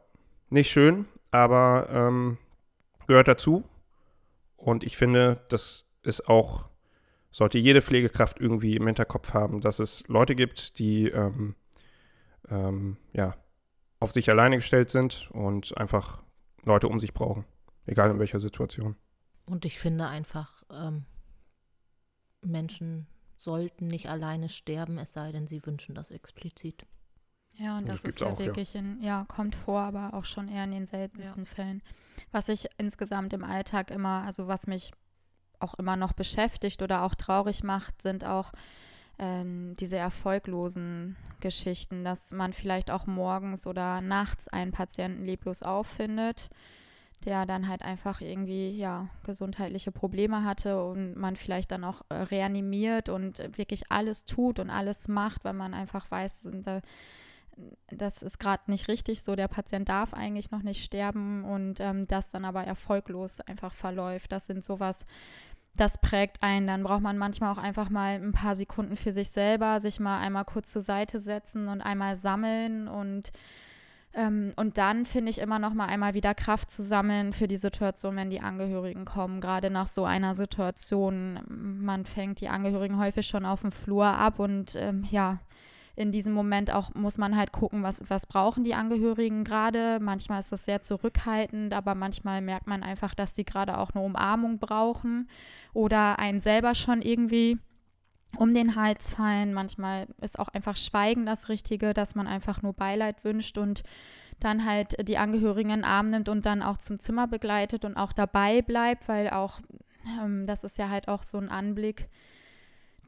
[0.50, 2.38] nicht schön, aber ähm,
[3.06, 3.64] gehört dazu.
[4.56, 6.68] Und ich finde, das ist auch,
[7.30, 11.54] sollte jede Pflegekraft irgendwie im Hinterkopf haben, dass es Leute gibt, die ähm,
[12.50, 13.36] ähm, ja,
[14.00, 16.22] auf sich alleine gestellt sind und einfach
[16.64, 17.44] Leute um sich brauchen.
[17.86, 18.96] Egal in welcher Situation.
[19.46, 21.06] Und ich finde einfach, ähm,
[22.42, 26.86] Menschen sollten nicht alleine sterben, es sei denn, sie wünschen das explizit.
[27.58, 28.46] Ja, und Das das, ist ja auch, ja.
[28.46, 31.82] wirklich in, ja, kommt vor, aber auch schon eher in den seltensten Fällen.
[32.30, 34.92] Was ich insgesamt im Alltag immer, also was mich
[35.58, 38.52] auch immer noch beschäftigt oder auch traurig macht, sind auch
[39.18, 46.50] ähm, diese erfolglosen Geschichten, dass man vielleicht auch morgens oder nachts einen Patienten leblos auffindet,
[47.24, 52.14] der dann halt einfach irgendwie ja gesundheitliche Probleme hatte und man vielleicht dann auch äh,
[52.14, 56.80] reanimiert und wirklich alles tut und alles macht, weil man einfach weiß, da,
[57.90, 62.06] das ist gerade nicht richtig so, der Patient darf eigentlich noch nicht sterben und ähm,
[62.06, 64.32] das dann aber erfolglos einfach verläuft.
[64.32, 65.04] Das sind sowas,
[65.76, 66.66] das prägt einen.
[66.66, 70.20] Dann braucht man manchmal auch einfach mal ein paar Sekunden für sich selber, sich mal
[70.20, 73.32] einmal kurz zur Seite setzen und einmal sammeln und
[74.14, 77.58] ähm, und dann finde ich immer noch mal einmal wieder Kraft zu sammeln für die
[77.58, 79.40] Situation, wenn die Angehörigen kommen.
[79.40, 84.38] Gerade nach so einer Situation, man fängt die Angehörigen häufig schon auf dem Flur ab
[84.38, 85.38] und ähm, ja,
[85.98, 89.98] in diesem Moment auch muss man halt gucken, was, was brauchen die Angehörigen gerade.
[90.00, 94.04] Manchmal ist das sehr zurückhaltend, aber manchmal merkt man einfach, dass sie gerade auch eine
[94.04, 95.28] Umarmung brauchen
[95.74, 97.58] oder einen selber schon irgendwie
[98.36, 99.52] um den Hals fallen.
[99.52, 103.82] Manchmal ist auch einfach Schweigen das Richtige, dass man einfach nur Beileid wünscht und
[104.38, 107.96] dann halt die Angehörigen in den Arm nimmt und dann auch zum Zimmer begleitet und
[107.96, 109.58] auch dabei bleibt, weil auch,
[110.22, 112.08] ähm, das ist ja halt auch so ein Anblick,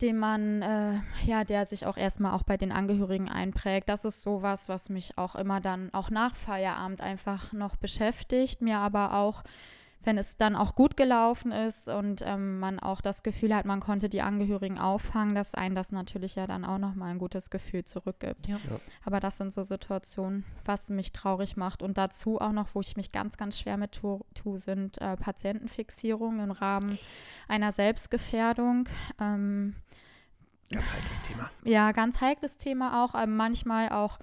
[0.02, 0.92] den man, äh,
[1.24, 3.88] ja, der sich auch erstmal auch bei den Angehörigen einprägt.
[3.88, 8.78] Das ist sowas, was mich auch immer dann auch nach Feierabend einfach noch beschäftigt, mir
[8.78, 9.42] aber auch
[10.02, 13.80] wenn es dann auch gut gelaufen ist und ähm, man auch das Gefühl hat, man
[13.80, 17.84] konnte die Angehörigen auffangen, dass einen das natürlich ja dann auch nochmal ein gutes Gefühl
[17.84, 18.46] zurückgibt.
[18.46, 18.56] Ja.
[18.70, 18.80] Ja.
[19.04, 21.82] Aber das sind so Situationen, was mich traurig macht.
[21.82, 25.16] Und dazu auch noch, wo ich mich ganz, ganz schwer mit tue, tu, sind äh,
[25.16, 26.98] Patientenfixierungen im Rahmen
[27.46, 28.88] einer Selbstgefährdung.
[29.20, 29.74] Ähm,
[30.72, 31.50] ganz heikles Thema.
[31.64, 33.26] Ja, ganz heikles Thema auch.
[33.26, 34.18] Manchmal auch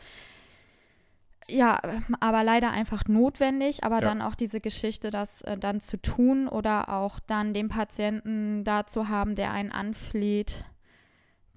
[1.50, 1.80] ja,
[2.20, 4.02] aber leider einfach notwendig, aber ja.
[4.02, 8.86] dann auch diese Geschichte, das äh, dann zu tun oder auch dann den Patienten da
[8.86, 10.66] zu haben, der einen anfleht,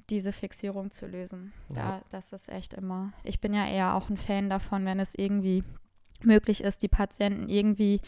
[0.08, 1.52] diese Fixierung zu lösen.
[1.74, 2.00] Ja.
[2.10, 3.12] das ist echt immer.
[3.24, 5.64] Ich bin ja eher auch ein Fan davon, wenn es irgendwie
[6.22, 8.00] möglich ist, die Patienten irgendwie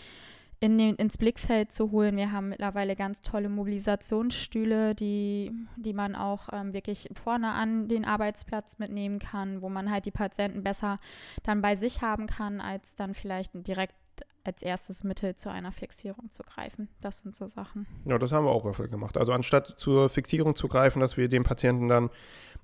[0.62, 2.16] in den, ins Blickfeld zu holen.
[2.16, 8.04] Wir haben mittlerweile ganz tolle Mobilisationsstühle, die, die man auch ähm, wirklich vorne an den
[8.04, 11.00] Arbeitsplatz mitnehmen kann, wo man halt die Patienten besser
[11.42, 13.96] dann bei sich haben kann, als dann vielleicht direkt
[14.44, 16.88] als erstes Mittel zu einer Fixierung zu greifen.
[17.00, 17.88] Das sind so Sachen.
[18.04, 19.16] Ja, das haben wir auch öfter gemacht.
[19.16, 22.10] Also anstatt zur Fixierung zu greifen, dass wir den Patienten dann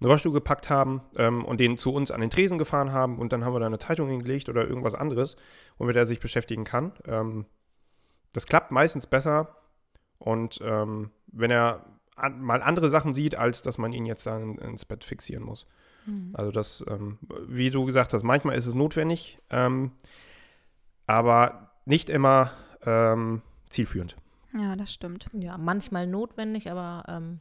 [0.01, 3.33] einen Rollstuhl gepackt haben ähm, und den zu uns an den Tresen gefahren haben und
[3.33, 5.37] dann haben wir da eine Zeitung hingelegt oder irgendwas anderes,
[5.79, 6.93] womit er sich beschäftigen kann.
[7.07, 7.47] Ähm,
[8.33, 9.57] das klappt meistens besser.
[10.19, 11.85] Und ähm, wenn er
[12.17, 15.67] an, mal andere Sachen sieht, als dass man ihn jetzt dann ins Bett fixieren muss.
[16.07, 16.31] Mhm.
[16.35, 19.93] Also das, ähm, wie du gesagt hast, manchmal ist es notwendig, ähm,
[21.07, 22.53] aber nicht immer
[22.85, 24.17] ähm, zielführend.
[24.55, 25.29] Ja, das stimmt.
[25.33, 27.41] Ja, manchmal notwendig, aber ähm,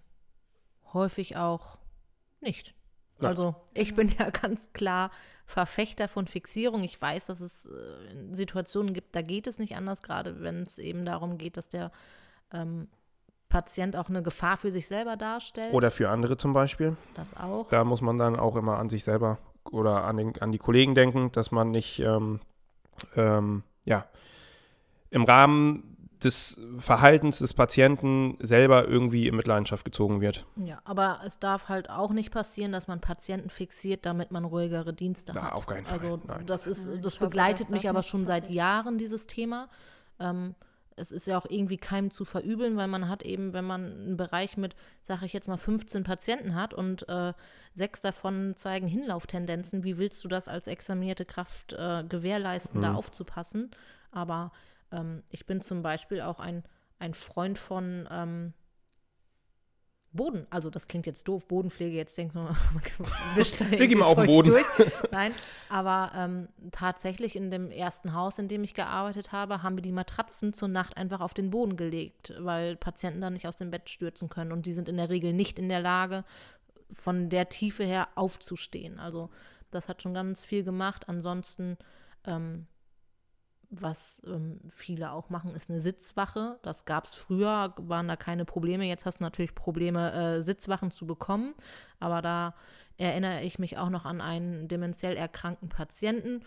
[0.93, 1.77] häufig auch
[2.41, 2.75] nicht.
[3.21, 3.29] Ja.
[3.29, 5.11] Also ich bin ja ganz klar
[5.45, 6.83] Verfechter von Fixierung.
[6.83, 10.77] Ich weiß, dass es äh, Situationen gibt, da geht es nicht anders, gerade wenn es
[10.77, 11.91] eben darum geht, dass der
[12.51, 12.87] ähm,
[13.49, 15.73] Patient auch eine Gefahr für sich selber darstellt.
[15.73, 16.97] Oder für andere zum Beispiel.
[17.15, 17.69] Das auch.
[17.69, 19.37] Da muss man dann auch immer an sich selber
[19.71, 22.41] oder an, den, an die Kollegen denken, dass man nicht ähm,
[23.15, 24.05] ähm, ja,
[25.09, 30.45] im Rahmen des Verhaltens des Patienten selber irgendwie in Mitleidenschaft gezogen wird.
[30.55, 34.93] Ja, aber es darf halt auch nicht passieren, dass man Patienten fixiert, damit man ruhigere
[34.93, 35.53] Dienste Na, hat.
[35.53, 35.99] Auf keinen Fall.
[35.99, 36.45] Also Nein.
[36.45, 38.45] das ist, das ich begleitet hoffe, mich aber schon passiert.
[38.45, 39.69] seit Jahren, dieses Thema.
[40.19, 40.55] Ähm,
[40.97, 44.17] es ist ja auch irgendwie keinem zu verübeln, weil man hat eben, wenn man einen
[44.17, 47.33] Bereich mit, sage ich jetzt mal, 15 Patienten hat und äh,
[47.75, 52.85] sechs davon zeigen Hinlauftendenzen, wie willst du das als examinierte Kraft äh, gewährleisten, mhm.
[52.85, 53.69] da aufzupassen?
[54.11, 54.51] Aber
[54.91, 56.63] ähm, ich bin zum Beispiel auch ein,
[56.99, 58.53] ein Freund von ähm,
[60.11, 60.47] Boden.
[60.49, 62.39] Also das klingt jetzt doof, Bodenpflege, jetzt denkst du,
[63.35, 64.51] wischt da Leg ihn mal auf den Boden.
[64.51, 64.65] Durch.
[65.11, 65.33] Nein,
[65.69, 69.91] aber ähm, tatsächlich in dem ersten Haus, in dem ich gearbeitet habe, haben wir die
[69.91, 73.89] Matratzen zur Nacht einfach auf den Boden gelegt, weil Patienten dann nicht aus dem Bett
[73.89, 76.25] stürzen können und die sind in der Regel nicht in der Lage,
[76.91, 78.99] von der Tiefe her aufzustehen.
[78.99, 79.29] Also
[79.71, 81.09] das hat schon ganz viel gemacht.
[81.09, 81.77] Ansonsten
[82.25, 82.67] ähm,
[83.69, 86.57] was ähm, viele auch machen, ist eine Sitzwache.
[86.61, 88.85] Das gab es früher, waren da keine Probleme.
[88.85, 91.53] Jetzt hast du natürlich Probleme, äh, Sitzwachen zu bekommen.
[91.99, 92.53] Aber da
[92.97, 96.43] erinnere ich mich auch noch an einen dementiell erkrankten Patienten.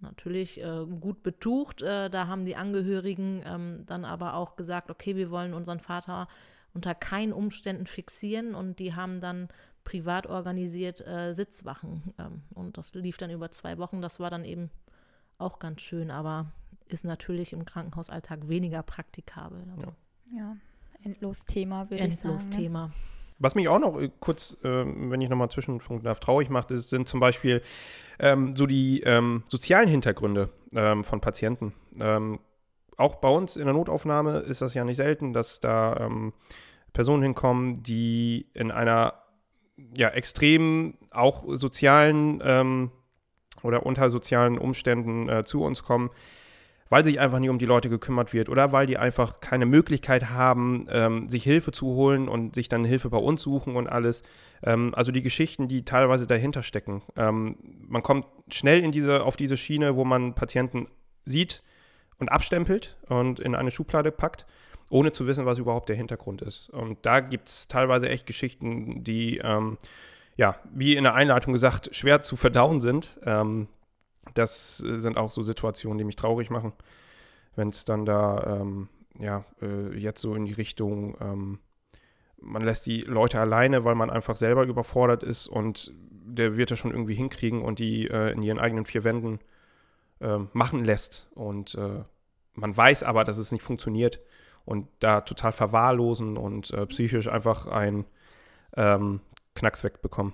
[0.00, 1.82] Natürlich äh, gut betucht.
[1.82, 6.28] Äh, da haben die Angehörigen ähm, dann aber auch gesagt, okay, wir wollen unseren Vater
[6.74, 8.54] unter keinen Umständen fixieren.
[8.54, 9.48] Und die haben dann
[9.84, 12.14] privat organisiert äh, Sitzwachen.
[12.18, 14.02] Ähm, und das lief dann über zwei Wochen.
[14.02, 14.70] Das war dann eben
[15.38, 16.46] auch ganz schön, aber
[16.86, 19.64] ist natürlich im Krankenhausalltag weniger praktikabel.
[19.80, 20.36] Ja.
[20.36, 20.56] ja,
[21.02, 22.34] endlos Thema, würde ich sagen.
[22.34, 22.56] Endlos ne?
[22.56, 22.92] Thema.
[23.38, 26.90] Was mich auch noch äh, kurz, äh, wenn ich nochmal zwischenfunken darf, traurig macht, ist,
[26.90, 27.62] sind zum Beispiel
[28.18, 31.74] ähm, so die ähm, sozialen Hintergründe ähm, von Patienten.
[31.98, 32.38] Ähm,
[32.96, 36.32] auch bei uns in der Notaufnahme ist das ja nicht selten, dass da ähm,
[36.92, 39.14] Personen hinkommen, die in einer
[39.96, 42.92] ja, extrem auch sozialen ähm,
[43.62, 46.10] oder unter sozialen Umständen äh, zu uns kommen,
[46.94, 50.30] weil sich einfach nie um die Leute gekümmert wird oder weil die einfach keine Möglichkeit
[50.30, 54.22] haben, ähm, sich Hilfe zu holen und sich dann Hilfe bei uns suchen und alles.
[54.62, 57.02] Ähm, also die Geschichten, die teilweise dahinter stecken.
[57.16, 57.56] Ähm,
[57.88, 60.86] man kommt schnell in diese, auf diese Schiene, wo man Patienten
[61.26, 61.64] sieht
[62.20, 64.46] und abstempelt und in eine Schublade packt,
[64.88, 66.70] ohne zu wissen, was überhaupt der Hintergrund ist.
[66.70, 69.78] Und da gibt es teilweise echt Geschichten, die, ähm,
[70.36, 73.18] ja, wie in der Einleitung gesagt, schwer zu verdauen sind.
[73.26, 73.66] Ähm,
[74.34, 76.72] das sind auch so Situationen, die mich traurig machen,
[77.56, 81.58] wenn es dann da, ähm, ja, äh, jetzt so in die Richtung, ähm,
[82.40, 86.78] man lässt die Leute alleine, weil man einfach selber überfordert ist und der wird das
[86.78, 89.40] schon irgendwie hinkriegen und die äh, in ihren eigenen vier Wänden
[90.20, 91.28] äh, machen lässt.
[91.34, 92.04] Und äh,
[92.54, 94.20] man weiß aber, dass es nicht funktioniert
[94.64, 98.04] und da total verwahrlosen und äh, psychisch einfach einen
[98.76, 99.20] ähm,
[99.54, 100.32] Knacks wegbekommen.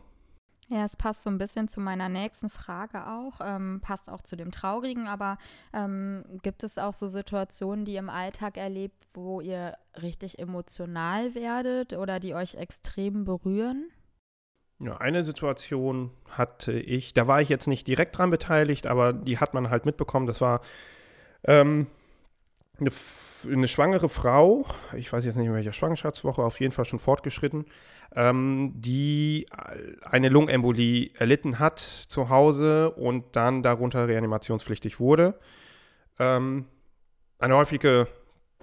[0.72, 4.36] Ja, es passt so ein bisschen zu meiner nächsten Frage auch, ähm, passt auch zu
[4.36, 5.36] dem Traurigen, aber
[5.72, 11.34] ähm, gibt es auch so Situationen, die ihr im Alltag erlebt, wo ihr richtig emotional
[11.34, 13.90] werdet oder die euch extrem berühren?
[14.78, 19.38] Ja, eine Situation hatte ich, da war ich jetzt nicht direkt dran beteiligt, aber die
[19.38, 20.28] hat man halt mitbekommen.
[20.28, 20.60] Das war
[21.42, 21.88] ähm,
[22.78, 22.92] eine,
[23.44, 27.66] eine, schwangere Frau, ich weiß jetzt nicht in welcher Schwangerschaftswoche, auf jeden Fall schon fortgeschritten,
[28.14, 29.46] ähm, die
[30.02, 35.38] eine Lungenembolie erlitten hat zu Hause und dann darunter reanimationspflichtig wurde.
[36.18, 36.66] Ähm,
[37.38, 38.08] eine häufige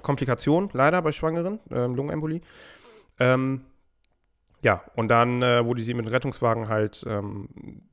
[0.01, 2.41] Komplikation leider bei Schwangeren, ähm, Lungenembolie.
[3.19, 3.65] Ähm,
[4.62, 7.49] ja, und dann äh, wurde sie mit dem Rettungswagen halt ähm,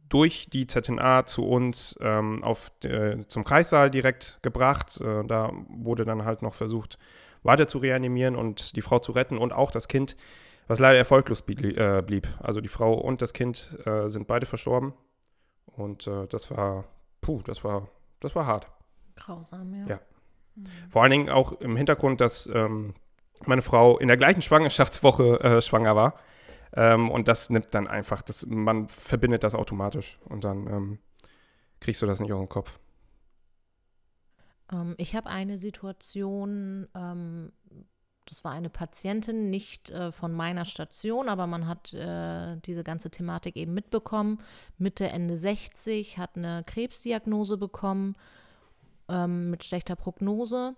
[0.09, 5.01] durch die ZNA zu uns ähm, auf, äh, zum Kreissaal direkt gebracht.
[5.01, 6.99] Äh, da wurde dann halt noch versucht,
[7.43, 10.17] weiter zu reanimieren und die Frau zu retten und auch das Kind,
[10.66, 12.29] was leider erfolglos äh, blieb.
[12.40, 14.94] Also die Frau und das Kind äh, sind beide verstorben.
[15.66, 16.85] Und äh, das war,
[17.20, 17.88] puh, das war,
[18.20, 18.68] das war hart.
[19.16, 19.87] Grausam, ja.
[19.87, 20.00] Ja.
[20.55, 20.66] Mhm.
[20.90, 22.94] Vor allen Dingen auch im Hintergrund, dass ähm,
[23.44, 26.14] meine Frau in der gleichen Schwangerschaftswoche äh, schwanger war.
[26.77, 30.98] Ähm, und das nimmt dann einfach, das, man verbindet das automatisch und dann ähm,
[31.81, 32.79] kriegst du das nicht aus dem Kopf.
[34.72, 37.53] Ähm, ich habe eine Situation, ähm,
[38.27, 43.11] das war eine Patientin, nicht äh, von meiner Station, aber man hat äh, diese ganze
[43.11, 44.41] Thematik eben mitbekommen.
[44.79, 48.17] Mitte, Ende 60, hat eine Krebsdiagnose bekommen
[49.09, 50.75] ähm, mit schlechter Prognose.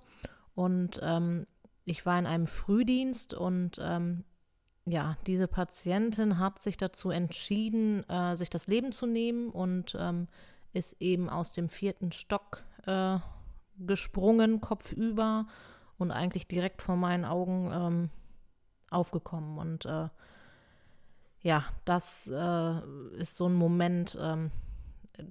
[0.55, 1.47] Und ähm,
[1.85, 4.25] ich war in einem Frühdienst und ähm,
[4.87, 10.29] ja, diese Patientin hat sich dazu entschieden, äh, sich das Leben zu nehmen und ähm,
[10.73, 13.19] ist eben aus dem vierten Stock äh,
[13.79, 15.47] gesprungen, kopfüber
[15.99, 18.11] und eigentlich direkt vor meinen Augen ähm,
[18.91, 19.59] aufgekommen.
[19.59, 20.09] Und äh,
[21.43, 22.81] ja, das äh,
[23.19, 24.51] ist so ein Moment, ähm,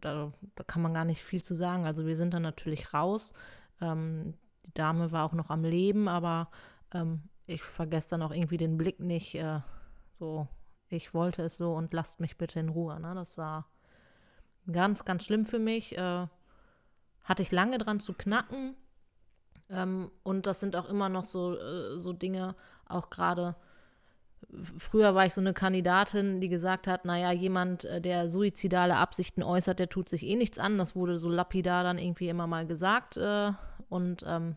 [0.02, 1.86] da, da, kann man gar nicht viel zu sagen.
[1.86, 3.34] Also wir sind dann natürlich raus.
[3.82, 4.34] Ähm,
[4.66, 6.50] die Dame war auch noch am Leben, aber
[6.94, 9.36] ähm, ich vergesse dann auch irgendwie den Blick nicht.
[9.36, 9.60] Äh,
[10.14, 10.48] so,
[10.90, 13.00] ich wollte es so und lasst mich bitte in Ruhe.
[13.00, 13.14] Ne?
[13.14, 13.68] Das war
[14.72, 15.98] ganz, ganz schlimm für mich.
[15.98, 16.28] Äh,
[17.24, 18.76] hatte ich lange dran zu knacken.
[19.70, 22.56] Ähm, und das sind auch immer noch so, äh, so Dinge,
[22.88, 23.56] auch gerade.
[24.78, 29.44] Früher war ich so eine Kandidatin, die gesagt hat, naja, jemand, äh, der suizidale Absichten
[29.44, 30.78] äußert, der tut sich eh nichts an.
[30.78, 33.18] Das wurde so lapidar dann irgendwie immer mal gesagt.
[33.18, 33.52] Äh,
[33.90, 34.56] und ähm,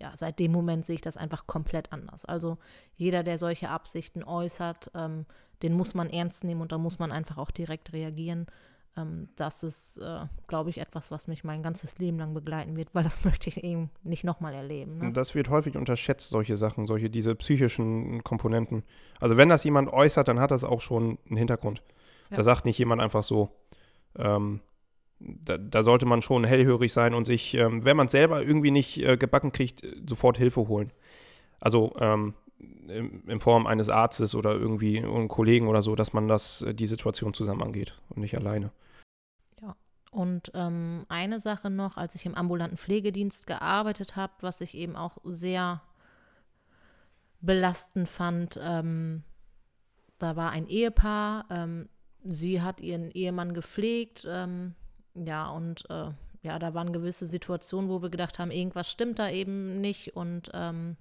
[0.00, 2.24] ja, seit dem Moment sehe ich das einfach komplett anders.
[2.24, 2.58] Also
[2.96, 5.26] jeder, der solche Absichten äußert, ähm,
[5.62, 8.46] den muss man ernst nehmen und da muss man einfach auch direkt reagieren.
[8.96, 12.94] Ähm, das ist, äh, glaube ich, etwas, was mich mein ganzes Leben lang begleiten wird,
[12.94, 14.98] weil das möchte ich eben nicht nochmal erleben.
[14.98, 15.12] Ne?
[15.12, 18.82] Das wird häufig unterschätzt, solche Sachen, solche, diese psychischen Komponenten.
[19.20, 21.82] Also wenn das jemand äußert, dann hat das auch schon einen Hintergrund.
[22.30, 22.38] Ja.
[22.38, 23.50] Da sagt nicht jemand einfach so,
[24.16, 24.60] ähm,
[25.18, 28.72] da, da, sollte man schon hellhörig sein und sich, ähm, wenn man es selber irgendwie
[28.72, 30.92] nicht äh, gebacken kriegt, sofort Hilfe holen.
[31.60, 32.34] Also ähm,
[32.88, 36.74] in, in, Form eines Arztes oder irgendwie einem Kollegen oder so, dass man das, äh,
[36.74, 38.72] die Situation zusammen angeht und nicht alleine.
[40.12, 44.94] Und ähm, eine Sache noch, als ich im ambulanten Pflegedienst gearbeitet habe, was ich eben
[44.94, 45.80] auch sehr
[47.40, 49.24] belastend fand, ähm,
[50.18, 51.88] da war ein Ehepaar, ähm,
[52.24, 54.74] sie hat ihren Ehemann gepflegt, ähm,
[55.14, 56.10] ja, und äh,
[56.42, 60.50] ja, da waren gewisse Situationen, wo wir gedacht haben, irgendwas stimmt da eben nicht und
[60.52, 60.96] ähm,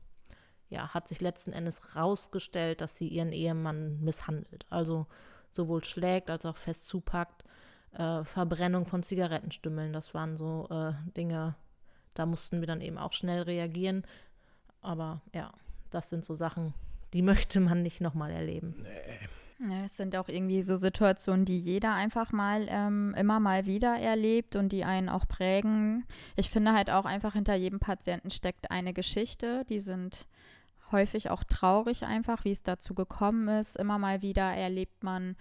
[0.69, 4.65] ja, hat sich letzten Endes rausgestellt, dass sie ihren Ehemann misshandelt.
[4.69, 5.05] Also
[5.51, 7.43] sowohl schlägt als auch fest zupackt.
[7.93, 11.55] Äh, Verbrennung von Zigarettenstümmeln, das waren so äh, Dinge,
[12.13, 14.03] da mussten wir dann eben auch schnell reagieren.
[14.81, 15.51] Aber ja,
[15.89, 16.73] das sind so Sachen,
[17.13, 18.75] die möchte man nicht nochmal erleben.
[18.79, 19.29] Nee.
[19.69, 23.95] Ja, es sind auch irgendwie so Situationen, die jeder einfach mal ähm, immer mal wieder
[23.95, 26.05] erlebt und die einen auch prägen.
[26.35, 29.63] Ich finde halt auch einfach hinter jedem Patienten steckt eine Geschichte.
[29.69, 30.25] Die sind
[30.91, 33.75] häufig auch traurig einfach, wie es dazu gekommen ist.
[33.75, 35.35] Immer mal wieder erlebt man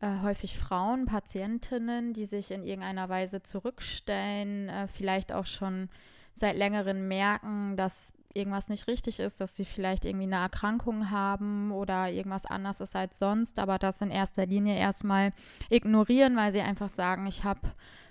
[0.00, 5.88] äh, häufig Frauen, Patientinnen, die sich in irgendeiner Weise zurückstellen, äh, vielleicht auch schon
[6.34, 11.72] seit längerem merken, dass irgendwas nicht richtig ist, dass sie vielleicht irgendwie eine Erkrankung haben
[11.72, 15.32] oder irgendwas anders ist als sonst, aber das in erster Linie erstmal
[15.70, 17.60] ignorieren, weil sie einfach sagen, ich habe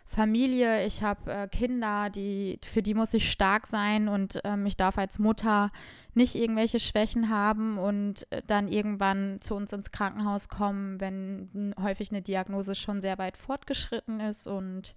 [0.07, 4.77] Familie, ich habe äh, Kinder, die, für die muss ich stark sein und ähm, ich
[4.77, 5.71] darf als Mutter
[6.13, 12.09] nicht irgendwelche Schwächen haben und äh, dann irgendwann zu uns ins Krankenhaus kommen, wenn häufig
[12.09, 14.95] eine Diagnose schon sehr weit fortgeschritten ist und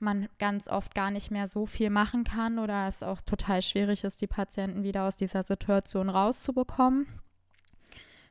[0.00, 4.04] man ganz oft gar nicht mehr so viel machen kann oder es auch total schwierig
[4.04, 7.06] ist, die Patienten wieder aus dieser Situation rauszubekommen.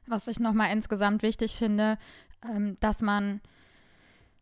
[0.08, 1.97] Was ich nochmal insgesamt wichtig finde,
[2.47, 3.41] ähm, dass man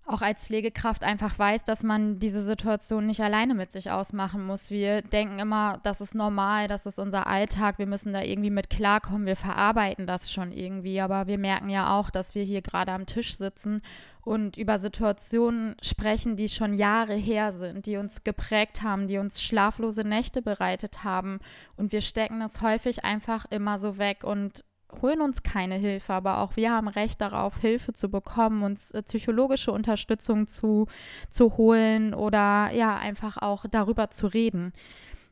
[0.05, 4.69] auch als Pflegekraft einfach weiß, dass man diese Situation nicht alleine mit sich ausmachen muss.
[4.69, 8.69] Wir denken immer, das ist normal, das ist unser Alltag, wir müssen da irgendwie mit
[8.69, 10.99] klarkommen, wir verarbeiten das schon irgendwie.
[10.99, 13.81] Aber wir merken ja auch, dass wir hier gerade am Tisch sitzen
[14.25, 19.41] und über Situationen sprechen, die schon Jahre her sind, die uns geprägt haben, die uns
[19.41, 21.39] schlaflose Nächte bereitet haben.
[21.77, 24.65] Und wir stecken es häufig einfach immer so weg und
[25.01, 29.01] holen uns keine Hilfe, aber auch wir haben Recht darauf, Hilfe zu bekommen, uns äh,
[29.03, 30.87] psychologische Unterstützung zu,
[31.29, 34.73] zu holen oder ja, einfach auch darüber zu reden.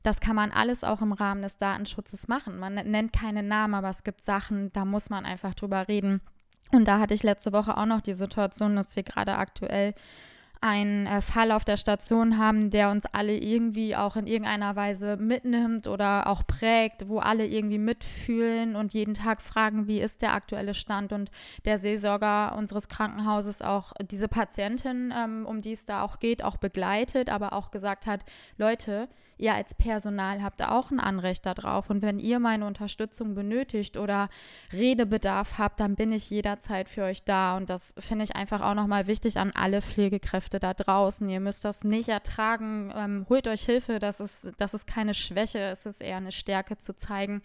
[0.04, 2.58] Das kann man alles auch im Rahmen des Datenschutzes machen.
[2.58, 6.22] Man nennt keine Namen, aber es gibt Sachen, da muss man einfach drüber reden.
[6.72, 9.94] Und da hatte ich letzte Woche auch noch die Situation, dass wir gerade aktuell
[10.62, 15.18] einen äh, Fall auf der Station haben, der uns alle irgendwie auch in irgendeiner Weise
[15.18, 20.34] mitnimmt oder auch prägt, wo alle irgendwie mitfühlen und jeden Tag fragen, wie ist der
[20.34, 21.32] aktuelle Stand und
[21.66, 26.58] der Seelsorger unseres Krankenhauses auch diese Patientin, ähm, um die es da auch geht, auch
[26.58, 28.24] begleitet, aber auch gesagt hat,
[28.58, 29.10] Leute,
[29.42, 31.90] ihr als Personal habt auch ein Anrecht darauf.
[31.90, 34.30] Und wenn ihr meine Unterstützung benötigt oder
[34.72, 37.58] Redebedarf habt, dann bin ich jederzeit für euch da.
[37.58, 41.28] Und das finde ich einfach auch nochmal wichtig an alle Pflegekräfte da draußen.
[41.30, 42.92] Ihr müsst das nicht ertragen.
[42.96, 44.00] Ähm, holt euch Hilfe.
[44.00, 45.60] Das ist, das ist keine Schwäche.
[45.60, 47.42] Es ist eher eine Stärke zu zeigen,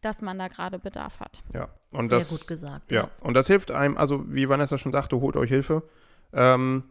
[0.00, 1.42] dass man da gerade Bedarf hat.
[1.52, 2.90] Ja, und Sehr das, gut gesagt.
[2.90, 5.82] Ja, und das hilft einem, also wie Vanessa schon sagte, holt euch Hilfe.
[6.32, 6.84] Ähm,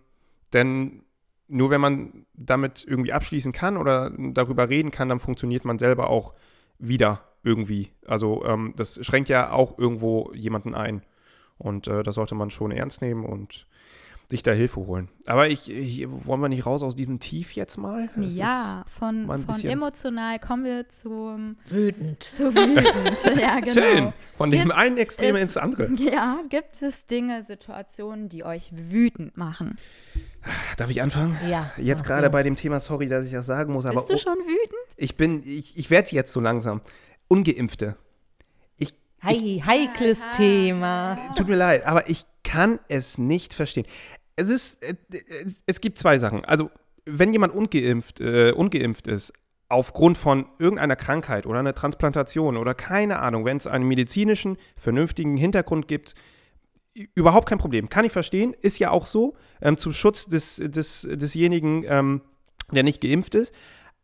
[0.53, 1.03] denn
[1.47, 6.09] nur wenn man damit irgendwie abschließen kann oder darüber reden kann, dann funktioniert man selber
[6.09, 6.33] auch
[6.79, 7.91] wieder irgendwie.
[8.07, 11.03] Also ähm, das schränkt ja auch irgendwo jemanden ein.
[11.57, 13.67] Und äh, das sollte man schon ernst nehmen und
[14.29, 15.09] sich da Hilfe holen.
[15.25, 18.09] Aber ich, ich wollen wir nicht raus aus diesem Tief jetzt mal?
[18.15, 22.23] Das ja, von, mal von emotional kommen wir zum, Wütend.
[22.31, 23.39] zu wütend.
[23.39, 23.73] ja, genau.
[23.73, 24.13] Schön.
[24.37, 25.89] Von dem Gibt einen Extrem ins andere.
[25.95, 29.77] Ja, gibt es Dinge, Situationen, die euch wütend machen?
[30.77, 31.37] Darf ich anfangen?
[31.49, 31.71] Ja.
[31.77, 32.31] Jetzt gerade so.
[32.31, 34.95] bei dem Thema, sorry, dass ich das sagen muss, aber Bist du oh, schon wütend?
[34.97, 36.81] ich bin, ich, ich werde jetzt so langsam.
[37.27, 37.95] Ungeimpfte.
[39.25, 41.17] Hei, heikles Thema.
[41.35, 43.87] Tut mir leid, aber ich kann es nicht verstehen.
[44.35, 46.45] Es ist, äh, äh, es gibt zwei Sachen.
[46.45, 46.69] Also,
[47.05, 49.33] wenn jemand ungeimpft, äh, ungeimpft ist,
[49.67, 55.37] aufgrund von irgendeiner Krankheit oder einer Transplantation oder keine Ahnung, wenn es einen medizinischen, vernünftigen
[55.37, 56.13] Hintergrund gibt,
[57.15, 57.89] überhaupt kein Problem.
[57.89, 62.21] Kann ich verstehen, ist ja auch so, ähm, zum Schutz des, des, desjenigen, ähm,
[62.71, 63.55] der nicht geimpft ist.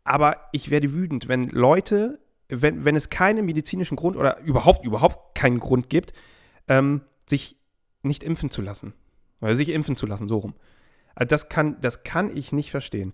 [0.03, 2.20] Aber ich werde wütend, wenn Leute,
[2.51, 6.13] wenn, wenn es keinen medizinischen Grund oder überhaupt, überhaupt keinen Grund gibt,
[6.67, 7.55] ähm, sich
[8.03, 8.93] nicht impfen zu lassen.
[9.39, 10.53] Oder sich impfen zu lassen, so rum.
[11.15, 13.13] Also das kann, das kann ich nicht verstehen.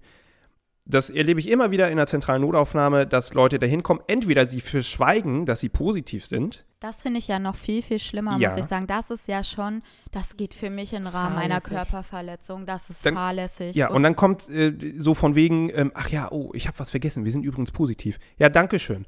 [0.85, 4.61] Das erlebe ich immer wieder in der zentralen Notaufnahme, dass Leute da hinkommen, entweder sie
[4.61, 6.65] verschweigen, dass sie positiv sind.
[6.79, 8.49] Das finde ich ja noch viel, viel schlimmer, Ja.
[8.49, 8.85] muss ich sagen.
[8.85, 11.59] Das ist ja schon, das geht für mich im Rahmen einer.
[11.59, 12.65] Körperverletzung.
[12.67, 13.75] Das ist Dann- fahrlässig.
[13.75, 16.91] Ja, und dann kommt äh, so von wegen, ähm, ach ja, oh, ich habe was
[16.91, 18.19] vergessen, wir sind übrigens positiv.
[18.37, 19.07] Ja, danke schön.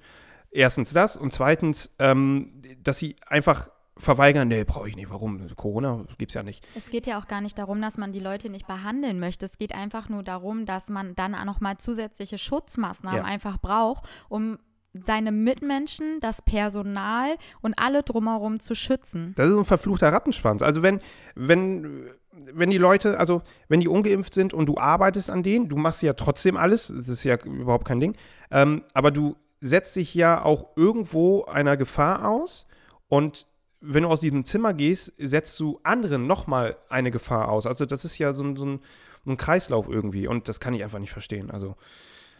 [0.51, 5.45] Erstens das und zweitens, ähm, dass sie einfach verweigern, nee, brauche ich nicht, warum?
[5.55, 6.65] Corona gibt's ja nicht.
[6.73, 9.45] Es geht ja auch gar nicht darum, dass man die Leute nicht behandeln möchte.
[9.45, 13.25] Es geht einfach nur darum, dass man dann auch nochmal zusätzliche Schutzmaßnahmen Ja.
[13.25, 14.57] einfach braucht, um
[14.93, 19.33] seine Mitmenschen, das Personal und alle drumherum zu schützen.
[19.35, 20.61] Das ist ein verfluchter Rattenschwanz.
[20.61, 21.01] Also wenn,
[21.35, 25.77] wenn, wenn die Leute, also wenn die ungeimpft sind und du arbeitest an denen, du
[25.77, 28.15] machst ja trotzdem alles, das ist ja überhaupt kein Ding,
[28.51, 32.65] ähm, aber du setzt dich ja auch irgendwo einer Gefahr aus
[33.07, 33.45] und
[33.81, 37.65] wenn du aus diesem Zimmer gehst, setzt du anderen nochmal eine Gefahr aus.
[37.65, 38.79] Also das ist ja so so ein,
[39.25, 41.49] ein Kreislauf irgendwie und das kann ich einfach nicht verstehen.
[41.49, 41.75] Also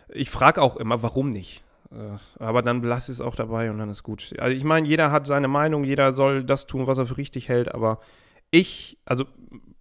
[0.09, 1.63] ich frage auch immer, warum nicht?
[1.91, 4.33] Äh, aber dann belasse ich es auch dabei und dann ist gut.
[4.39, 7.49] Also ich meine, jeder hat seine Meinung, jeder soll das tun, was er für richtig
[7.49, 7.99] hält, aber
[8.51, 9.25] ich, also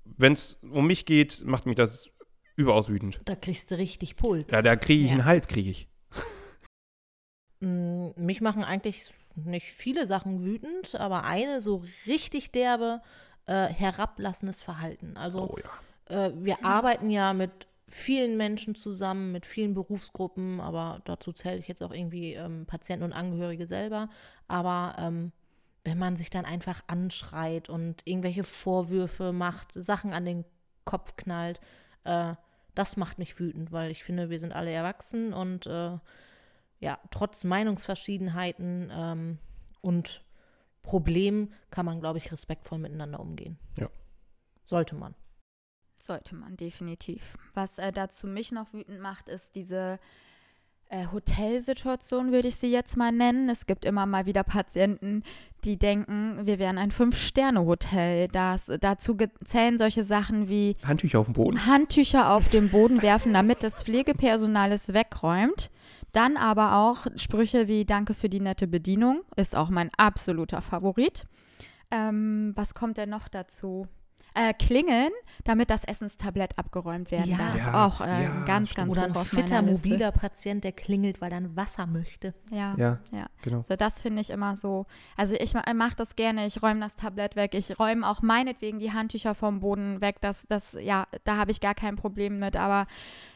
[0.04, 2.10] wenn es um mich geht, macht mich das
[2.56, 3.20] überaus wütend.
[3.24, 4.50] Da kriegst du richtig Puls.
[4.50, 5.16] Ja, da kriege ich Ja.
[5.18, 5.88] einen Hals, kriege ich.
[7.60, 13.00] Mm, Mich machen eigentlich nicht viele Sachen wütend, aber eine so richtig derbe
[13.46, 15.16] äh, herablassendes Verhalten.
[15.16, 15.56] Also Oh
[16.10, 16.26] ja.
[16.26, 21.68] äh, wir arbeiten ja mit vielen Menschen zusammen, mit vielen Berufsgruppen, aber dazu zähle ich
[21.68, 24.08] jetzt auch irgendwie ähm, Patienten und Angehörige selber.
[24.46, 25.32] Aber ähm,
[25.84, 30.44] wenn man sich dann einfach anschreit und irgendwelche Vorwürfe macht, Sachen an den
[30.84, 31.60] Kopf knallt,
[32.04, 32.34] äh,
[32.74, 35.98] das macht mich wütend, weil ich finde, wir sind alle erwachsen und äh,
[36.80, 39.38] ja, trotz Meinungsverschiedenheiten ähm,
[39.80, 40.22] und
[40.82, 43.58] Problemen kann man, glaube ich, respektvoll miteinander umgehen.
[43.76, 43.88] Ja.
[44.64, 45.14] Sollte man.
[45.98, 47.22] Sollte man definitiv.
[47.54, 49.98] Was äh, dazu mich noch wütend macht, ist diese
[50.90, 53.48] äh, Hotelsituation, würde ich sie jetzt mal nennen.
[53.48, 55.22] Es gibt immer mal wieder Patienten,
[55.64, 58.28] die denken, wir wären ein Fünf-Sterne-Hotel.
[58.28, 61.66] Dazu zählen solche Sachen wie Handtücher auf dem Boden.
[61.66, 65.70] Handtücher auf den Boden werfen, damit das Pflegepersonal es wegräumt.
[66.12, 71.26] Dann aber auch Sprüche wie Danke für die nette Bedienung, ist auch mein absoluter Favorit.
[71.90, 73.88] Ähm, was kommt denn noch dazu?
[74.40, 75.10] Äh, klingeln,
[75.42, 77.38] damit das Essenstablett abgeräumt werden Ja.
[77.38, 77.56] darf.
[77.56, 81.38] Ja, auch äh, ja, ganz, ganz Oder ein fitter, mobiler Patient, der klingelt, weil er
[81.38, 82.34] ein Wasser möchte.
[82.50, 82.74] Ja.
[82.76, 83.26] Ja, Ja.
[83.42, 83.62] genau.
[83.62, 84.86] So, das finde ich immer so.
[85.16, 88.78] Also ich ma- mache das gerne, ich räume das Tablett weg, ich räume auch meinetwegen
[88.78, 90.20] die Handtücher vom Boden weg.
[90.20, 92.86] Das, das, ja, da habe ich gar kein Problem mit, aber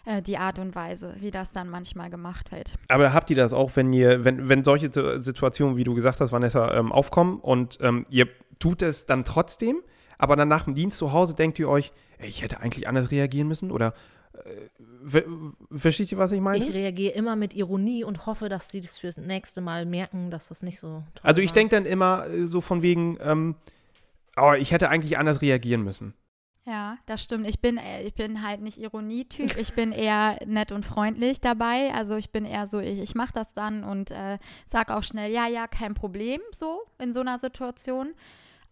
[0.05, 2.75] äh, die Art und Weise, wie das dann manchmal gemacht wird.
[2.89, 6.21] Aber habt ihr das auch, wenn ihr, wenn, wenn solche Situ- Situationen, wie du gesagt
[6.21, 8.29] hast, Vanessa, ähm, aufkommen und ähm, ihr
[8.61, 9.79] tut es dann trotzdem,
[10.23, 13.11] aber dann nach dem Dienst zu Hause denkt ihr euch, ey, ich hätte eigentlich anders
[13.11, 13.73] reagieren müssen?
[13.73, 13.93] Oder
[14.35, 15.25] äh, ver-
[15.77, 16.65] versteht ihr, was ich meine?
[16.65, 20.47] Ich reagiere immer mit Ironie und hoffe, dass sie das fürs nächste Mal merken, dass
[20.49, 23.57] das nicht so toll Also ich denke dann immer äh, so von wegen, ähm,
[24.37, 26.15] oh, ich hätte eigentlich anders reagieren müssen.
[26.65, 27.49] Ja, das stimmt.
[27.49, 29.57] Ich bin, äh, ich bin halt nicht Ironietyp.
[29.59, 31.93] Ich bin eher nett und freundlich dabei.
[31.93, 35.33] Also ich bin eher so, ich, ich mache das dann und äh, sag auch schnell,
[35.33, 38.15] ja, ja, kein Problem, so in so einer Situation.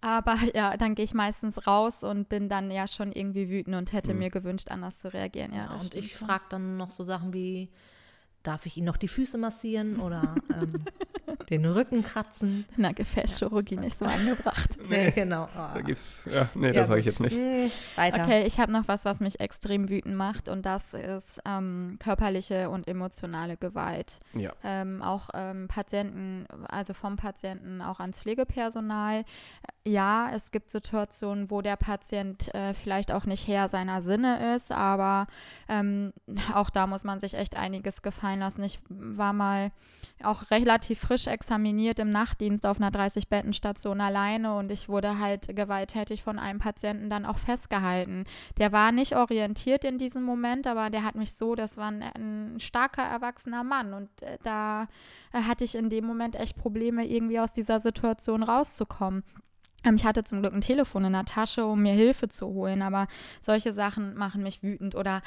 [0.00, 3.92] Aber ja, dann gehe ich meistens raus und bin dann ja schon irgendwie wütend und
[3.92, 4.18] hätte Mhm.
[4.20, 5.52] mir gewünscht, anders zu reagieren.
[5.52, 7.68] Ja, Ja, und ich frage dann noch so Sachen wie,
[8.42, 10.86] darf ich Ihnen noch die Füße massieren oder ähm,
[11.50, 12.64] den Rücken kratzen?
[12.76, 14.78] Na, Gefäßchirurgie nicht so angebracht.
[14.88, 15.46] Nee, genau.
[15.54, 17.36] Da gibt's, ja, nee, das sage ich jetzt nicht.
[17.36, 18.24] Mm, weiter.
[18.24, 22.70] Okay, ich habe noch was, was mich extrem wütend macht und das ist ähm, körperliche
[22.70, 24.18] und emotionale Gewalt.
[24.32, 24.52] Ja.
[24.64, 29.24] ähm, auch ähm, Patienten, also vom Patienten auch ans Pflegepersonal.
[29.86, 34.72] Ja, es gibt Situationen, wo der Patient äh, vielleicht auch nicht Herr seiner Sinne ist,
[34.72, 35.26] aber
[35.70, 36.12] ähm,
[36.54, 38.62] auch da muss man sich echt einiges gefallen lassen.
[38.62, 39.72] Ich war mal
[40.22, 46.22] auch relativ frisch examiniert im Nachtdienst auf einer 30-Betten-Station alleine und ich wurde halt gewalttätig
[46.22, 48.24] von einem Patienten dann auch festgehalten.
[48.58, 52.02] Der war nicht orientiert in diesem Moment, aber der hat mich so, das war ein,
[52.02, 54.88] ein starker erwachsener Mann und äh, da
[55.32, 59.24] äh, hatte ich in dem Moment echt Probleme, irgendwie aus dieser Situation rauszukommen.
[59.84, 62.82] Ähm, Ich hatte zum Glück ein Telefon in der Tasche, um mir Hilfe zu holen,
[62.82, 63.06] aber
[63.40, 65.22] solche Sachen machen mich wütend oder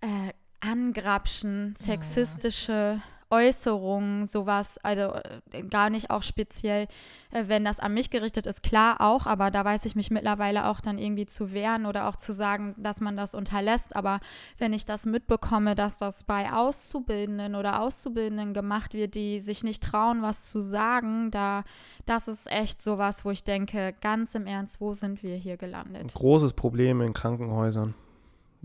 [0.00, 3.02] äh, Angrapschen, sexistische
[3.34, 5.14] Äußerungen, sowas, also
[5.52, 6.86] äh, gar nicht auch speziell,
[7.32, 10.68] äh, wenn das an mich gerichtet ist, klar auch, aber da weiß ich mich mittlerweile
[10.68, 13.96] auch dann irgendwie zu wehren oder auch zu sagen, dass man das unterlässt.
[13.96, 14.20] Aber
[14.58, 19.82] wenn ich das mitbekomme, dass das bei Auszubildenden oder Auszubildenden gemacht wird, die sich nicht
[19.82, 21.64] trauen, was zu sagen, da,
[22.06, 25.58] das ist echt sowas, wo ich denke, ganz im Ernst, wo sind wir hier Ein
[25.58, 26.14] gelandet?
[26.14, 27.94] großes Problem in Krankenhäusern.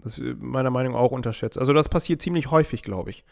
[0.03, 1.57] Das ist meiner Meinung nach auch unterschätzt.
[1.57, 3.26] Also das passiert ziemlich häufig, glaube ich.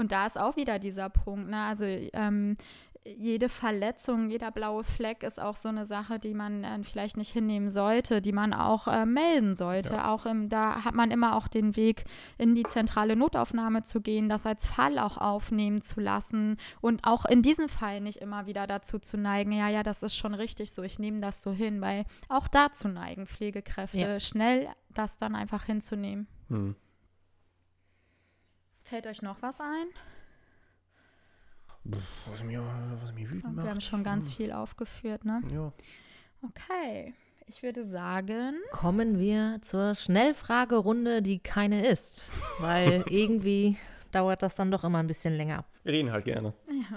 [0.00, 1.62] Und da ist auch wieder dieser Punkt, ne?
[1.64, 2.56] Also ähm,
[3.04, 7.30] jede Verletzung, jeder blaue Fleck ist auch so eine Sache, die man äh, vielleicht nicht
[7.32, 9.94] hinnehmen sollte, die man auch äh, melden sollte.
[9.94, 10.10] Ja.
[10.12, 12.04] Auch im, da hat man immer auch den Weg,
[12.38, 17.26] in die zentrale Notaufnahme zu gehen, das als Fall auch aufnehmen zu lassen und auch
[17.26, 20.72] in diesem Fall nicht immer wieder dazu zu neigen, ja, ja, das ist schon richtig
[20.72, 24.20] so, ich nehme das so hin, weil auch dazu neigen Pflegekräfte, Ja.
[24.20, 26.26] schnell das dann einfach hinzunehmen.
[26.48, 26.74] Hm.
[28.90, 29.86] Fällt euch noch was ein?
[31.84, 33.82] Was mich, was mich wütend Wir haben macht.
[33.84, 35.40] schon ganz viel aufgeführt, ne?
[35.52, 35.72] Ja.
[36.42, 37.14] Okay.
[37.46, 42.30] Ich würde sagen, Kommen wir zur Schnellfragerunde, die keine ist.
[42.58, 43.76] Weil irgendwie
[44.10, 45.64] dauert das dann doch immer ein bisschen länger.
[45.84, 46.52] Wir reden halt gerne.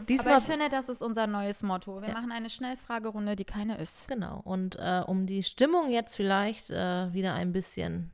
[0.09, 2.01] Diesmal aber ich finde, das ist unser neues Motto.
[2.01, 2.15] Wir Ja.
[2.15, 4.07] machen eine Schnellfragerunde, die keine ist.
[4.07, 4.41] Genau.
[4.45, 8.11] Und äh, um die Stimmung jetzt vielleicht äh, wieder ein bisschen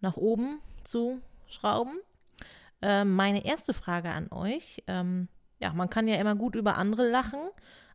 [0.00, 1.92] nach oben zu schrauben,
[2.82, 4.82] Äh, meine erste Frage an euch.
[4.86, 5.28] Ähm,
[5.58, 7.40] ja, man kann ja immer gut über andere lachen,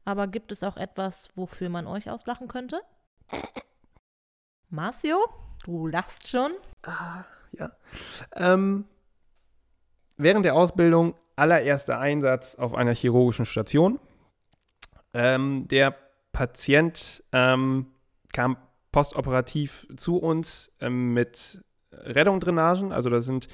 [0.04, 2.82] aber gibt es auch etwas, wofür man euch auslachen könnte?
[4.70, 5.18] Marcio,
[5.64, 6.52] du lachst schon.
[6.84, 7.24] Ah,
[7.54, 7.72] ja.
[8.36, 8.86] Ähm,
[10.18, 14.00] während der Ausbildung allererster Einsatz auf einer chirurgischen Station.
[15.14, 15.96] Ähm, der
[16.32, 17.88] Patient ähm,
[18.34, 18.58] kam
[18.92, 21.64] postoperativ zu uns ähm, mit
[22.04, 22.92] Rettungsdrainagen.
[22.92, 23.48] Also das sind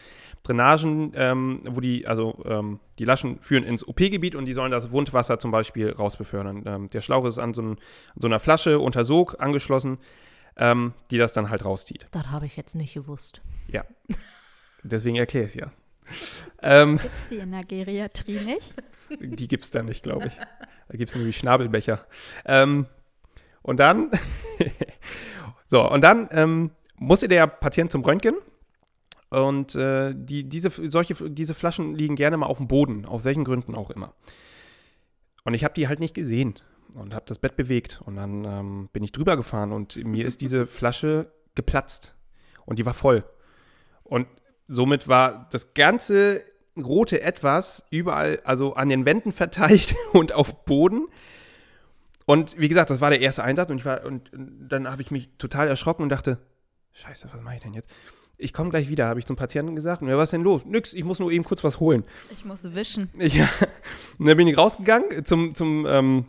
[0.44, 4.92] Drainagen, ähm, wo die, also ähm, die Laschen führen ins OP-Gebiet und die sollen das
[4.92, 6.64] Wundwasser zum Beispiel rausbefördern.
[6.66, 7.78] Ähm, der Schlauch ist an so, ein, an
[8.18, 10.00] so, einer Flasche unter Sog angeschlossen,
[10.58, 12.08] ähm, die das dann halt rauszieht.
[12.12, 13.42] Das habe ich jetzt nicht gewusst.
[13.68, 13.86] Ja.
[14.84, 15.72] Deswegen erkläre ich es ja.
[16.62, 18.74] Ähm, gibt es die in der Geriatrie nicht?
[19.20, 20.34] Die gibt es da nicht, glaube ich.
[20.88, 22.06] Da gibt es nämlich Schnabelbecher.
[22.46, 22.88] Ähm,
[23.62, 24.12] und dann,
[25.68, 26.72] so, und dann ähm,
[27.02, 28.36] musste der Patient zum Röntgen.
[29.30, 33.44] Und äh, die, diese, solche, diese Flaschen liegen gerne mal auf dem Boden, aus welchen
[33.44, 34.14] Gründen auch immer.
[35.44, 36.56] Und ich habe die halt nicht gesehen
[36.96, 38.02] und habe das Bett bewegt.
[38.06, 42.16] Und dann ähm, bin ich drüber gefahren und mir ist diese Flasche geplatzt.
[42.66, 43.24] Und die war voll.
[44.04, 44.28] Und
[44.68, 46.44] somit war das ganze
[46.78, 51.08] rote Etwas überall, also an den Wänden verteilt und auf Boden.
[52.26, 55.02] Und wie gesagt, das war der erste Einsatz und ich war und, und dann habe
[55.02, 56.38] ich mich total erschrocken und dachte,
[56.94, 57.90] Scheiße, was mache ich denn jetzt?
[58.38, 60.02] Ich komme gleich wieder, habe ich zum Patienten gesagt.
[60.02, 60.66] Und ja, was ist denn los?
[60.66, 62.04] Nix, ich muss nur eben kurz was holen.
[62.32, 63.10] Ich muss wischen.
[63.18, 63.48] Ja.
[64.18, 66.26] Und dann bin ich rausgegangen zum, zum, ähm,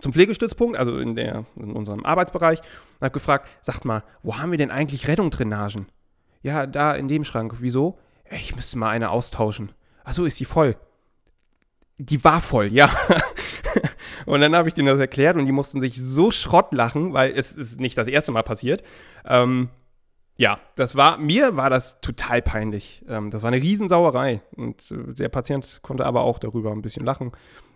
[0.00, 4.50] zum Pflegestützpunkt, also in, der, in unserem Arbeitsbereich, und habe gefragt, sagt mal, wo haben
[4.50, 5.86] wir denn eigentlich Rettungsdrainagen?
[6.42, 7.56] Ja, da in dem Schrank.
[7.60, 7.98] Wieso?
[8.30, 9.72] Ich müsste mal eine austauschen.
[10.02, 10.76] Achso, ist die voll?
[11.98, 12.90] Die war voll, ja.
[14.26, 17.32] und dann habe ich denen das erklärt und die mussten sich so Schrott lachen, weil
[17.32, 18.82] es ist nicht das erste Mal passiert.
[19.24, 19.70] Ähm,
[20.36, 23.04] ja, das war, mir war das total peinlich.
[23.08, 24.42] Ähm, das war eine Riesensauerei.
[24.56, 27.32] Und äh, der Patient konnte aber auch darüber ein bisschen lachen.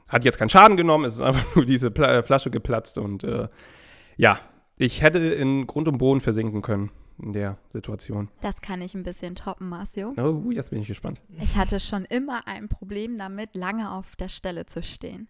[0.08, 3.48] Hat jetzt keinen Schaden genommen, es ist einfach nur diese Pla Flasche geplatzt und äh,
[4.16, 4.40] ja,
[4.76, 6.90] ich hätte in Grund und Boden versinken können
[7.20, 8.28] in der Situation.
[8.40, 10.14] Das kann ich ein bisschen toppen, Marcio.
[10.16, 11.20] Oh, jetzt bin ich gespannt.
[11.40, 15.28] Ich hatte schon immer ein Problem damit, lange auf der Stelle zu stehen.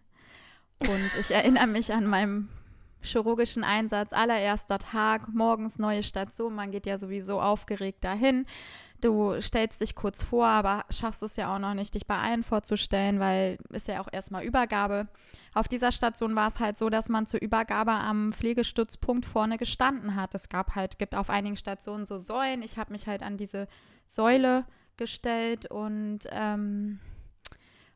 [0.79, 2.49] Und ich erinnere mich an meinem
[3.01, 8.45] chirurgischen Einsatz, allererster Tag, morgens neue Station, man geht ja sowieso aufgeregt dahin.
[9.01, 12.43] Du stellst dich kurz vor, aber schaffst es ja auch noch nicht, dich bei allen
[12.43, 15.07] vorzustellen, weil ist ja auch erstmal Übergabe.
[15.53, 20.15] Auf dieser Station war es halt so, dass man zur Übergabe am Pflegestützpunkt vorne gestanden
[20.15, 20.35] hat.
[20.35, 22.61] Es gab halt, gibt auf einigen Stationen so Säulen.
[22.61, 23.67] Ich habe mich halt an diese
[24.05, 24.65] Säule
[24.97, 26.99] gestellt und ähm,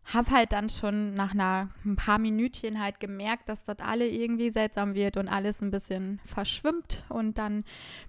[0.06, 4.52] habe halt dann schon nach einer, ein paar Minütchen halt gemerkt, dass das alle irgendwie
[4.52, 7.06] seltsam wird und alles ein bisschen verschwimmt.
[7.10, 7.64] Und dann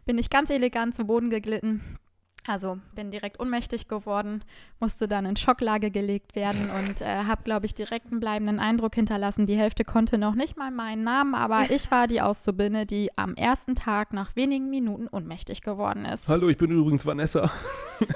[0.04, 1.98] bin ich ganz elegant zu Boden geglitten
[2.46, 4.44] also bin direkt ohnmächtig geworden,
[4.78, 8.94] musste dann in Schocklage gelegt werden und äh, habe, glaube ich, direkt einen bleibenden Eindruck
[8.94, 9.46] hinterlassen.
[9.46, 13.34] Die Hälfte konnte noch nicht mal meinen Namen, aber ich war die Auszubildende, die am
[13.34, 16.28] ersten Tag nach wenigen Minuten ohnmächtig geworden ist.
[16.28, 17.50] Hallo, ich bin übrigens Vanessa.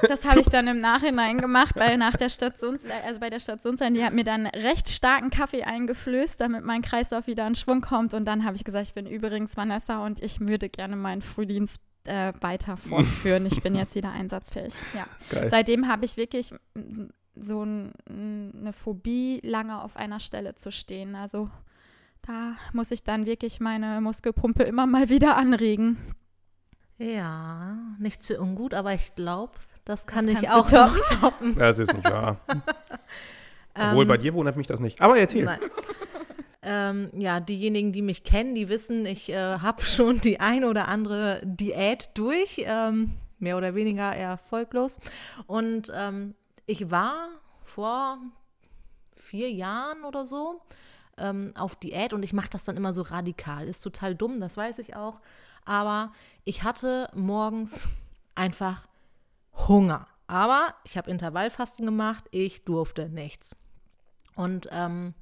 [0.08, 3.94] Das habe ich dann im Nachhinein gemacht, weil nach der Stations, also bei der Stationsleitung,
[3.94, 8.12] die hat mir dann recht starken Kaffee eingeflößt, damit mein Kreislauf wieder in Schwung kommt.
[8.12, 11.80] Und dann habe ich gesagt, ich bin übrigens Vanessa und ich würde gerne meinen Frühdienst
[12.08, 13.46] äh, weiter fortführen.
[13.46, 14.74] ich bin jetzt wieder einsatzfähig.
[14.94, 15.06] Ja.
[15.30, 15.48] Geil.
[15.50, 16.52] Seitdem habe ich wirklich
[17.36, 21.14] so ein, eine Phobie, lange auf einer Stelle zu stehen.
[21.14, 21.50] Also
[22.22, 25.96] da muss ich dann wirklich meine Muskelpumpe immer mal wieder anregen.
[26.98, 29.52] Ja, nicht zu ungut, aber ich glaube,
[29.84, 31.54] das kann das ich auch noch toppen.
[31.56, 32.40] Das ist nicht wahr.
[33.74, 35.00] Obwohl, bei dir wundert mich das nicht.
[35.00, 35.44] Aber erzähl.
[35.44, 35.60] Nein.
[36.70, 40.88] Ähm, ja, diejenigen, die mich kennen, die wissen, ich äh, habe schon die ein oder
[40.88, 45.00] andere Diät durch, ähm, mehr oder weniger erfolglos.
[45.46, 46.34] Und ähm,
[46.66, 47.28] ich war
[47.64, 48.18] vor
[49.16, 50.60] vier Jahren oder so
[51.16, 53.66] ähm, auf Diät und ich mache das dann immer so radikal.
[53.66, 55.20] Ist total dumm, das weiß ich auch.
[55.64, 56.12] Aber
[56.44, 57.88] ich hatte morgens
[58.34, 58.86] einfach
[59.68, 60.06] Hunger.
[60.26, 63.56] Aber ich habe Intervallfasten gemacht, ich durfte nichts.
[64.34, 65.14] Und ähm,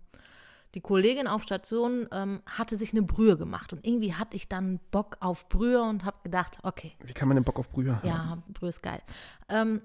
[0.77, 4.79] die Kollegin auf Station ähm, hatte sich eine Brühe gemacht und irgendwie hatte ich dann
[4.91, 6.93] Bock auf Brühe und habe gedacht, okay.
[7.03, 8.07] Wie kann man denn Bock auf Brühe haben?
[8.07, 9.01] Ja, Brühe ist geil.
[9.49, 9.81] Ähm,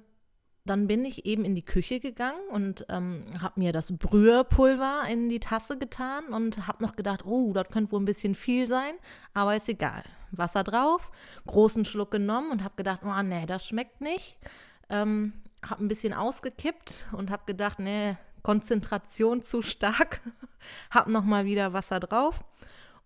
[0.66, 5.30] dann bin ich eben in die Küche gegangen und ähm, habe mir das Brühepulver in
[5.30, 8.96] die Tasse getan und habe noch gedacht, oh, das könnte wohl ein bisschen viel sein,
[9.34, 10.04] aber ist egal.
[10.32, 11.10] Wasser drauf,
[11.48, 14.38] großen Schluck genommen und habe gedacht, oh nee, das schmeckt nicht.
[14.90, 15.32] Ähm,
[15.66, 20.22] habe ein bisschen ausgekippt und habe gedacht, nee, Konzentration zu stark,
[20.92, 22.44] hab noch mal wieder Wasser drauf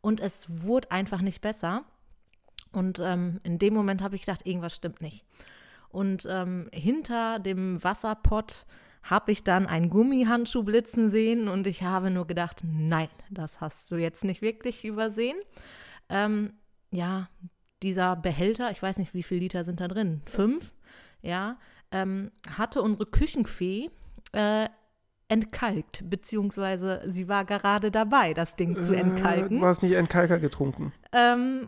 [0.02, 1.84] und es wurde einfach nicht besser.
[2.72, 5.24] Und ähm, in dem Moment habe ich gedacht, irgendwas stimmt nicht.
[5.90, 8.66] Und ähm, hinter dem Wasserpott
[9.02, 13.90] habe ich dann einen Gummihandschuh blitzen sehen und ich habe nur gedacht, nein, das hast
[13.92, 15.38] du jetzt nicht wirklich übersehen.
[16.10, 16.54] Ähm,
[16.92, 17.30] ja,
[17.82, 20.74] dieser Behälter, ich weiß nicht, wie viele Liter sind da drin, fünf,
[21.22, 21.58] ja,
[21.92, 23.90] ähm, hatte unsere Küchenfee
[24.34, 24.68] äh,
[25.28, 29.58] entkalkt, beziehungsweise sie war gerade dabei, das Ding zu entkalken.
[29.58, 30.94] Äh, du hast nicht Entkalker getrunken.
[31.12, 31.68] Ähm,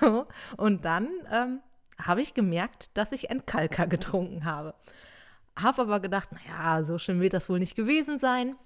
[0.56, 1.60] und dann ähm,
[1.98, 4.74] habe ich gemerkt, dass ich Entkalker getrunken habe.
[5.60, 8.56] Habe aber gedacht, naja, so schlimm wird das wohl nicht gewesen sein.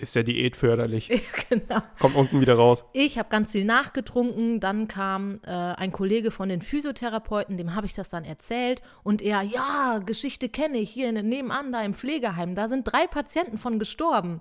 [0.00, 1.08] Ist ja Diät förderlich.
[1.18, 1.82] Ja, genau.
[1.98, 2.84] Kommt unten wieder raus.
[2.92, 4.60] Ich habe ganz viel nachgetrunken.
[4.60, 8.82] Dann kam äh, ein Kollege von den Physiotherapeuten, dem habe ich das dann erzählt.
[9.02, 12.54] Und er, ja, Geschichte kenne ich hier nebenan, da im Pflegeheim.
[12.54, 14.40] Da sind drei Patienten von gestorben.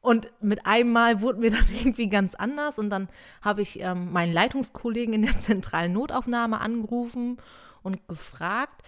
[0.00, 2.78] Und mit einem Mal wurde mir dann irgendwie ganz anders.
[2.78, 3.08] Und dann
[3.40, 7.38] habe ich ähm, meinen Leitungskollegen in der zentralen Notaufnahme angerufen
[7.82, 8.82] und gefragt,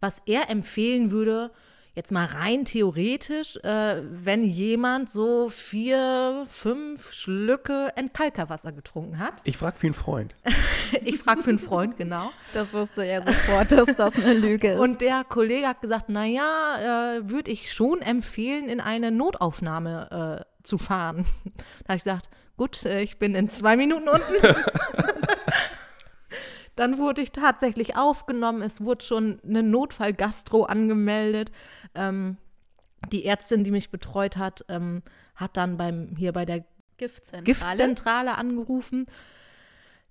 [0.00, 1.50] was er empfehlen würde,
[1.94, 9.34] jetzt mal rein theoretisch, äh, wenn jemand so vier, fünf Schlücke Entkalkerwasser getrunken hat.
[9.44, 10.36] Ich frage für einen Freund.
[11.04, 12.30] ich frage für einen Freund, genau.
[12.54, 14.78] Das wusste er sofort, dass das eine Lüge ist.
[14.78, 20.62] Und der Kollege hat gesagt, naja, äh, würde ich schon empfehlen, in eine Notaufnahme äh,
[20.62, 21.26] zu fahren.
[21.84, 24.22] Da habe ich gesagt, gut, äh, ich bin in zwei Minuten unten.
[26.76, 28.62] Dann wurde ich tatsächlich aufgenommen.
[28.62, 31.52] Es wurde schon eine Notfallgastro angemeldet.
[31.94, 32.36] Ähm,
[33.12, 35.02] die Ärztin, die mich betreut hat, ähm,
[35.34, 36.64] hat dann beim, hier bei der
[36.98, 37.44] Giftzentrale.
[37.44, 39.06] Giftzentrale angerufen.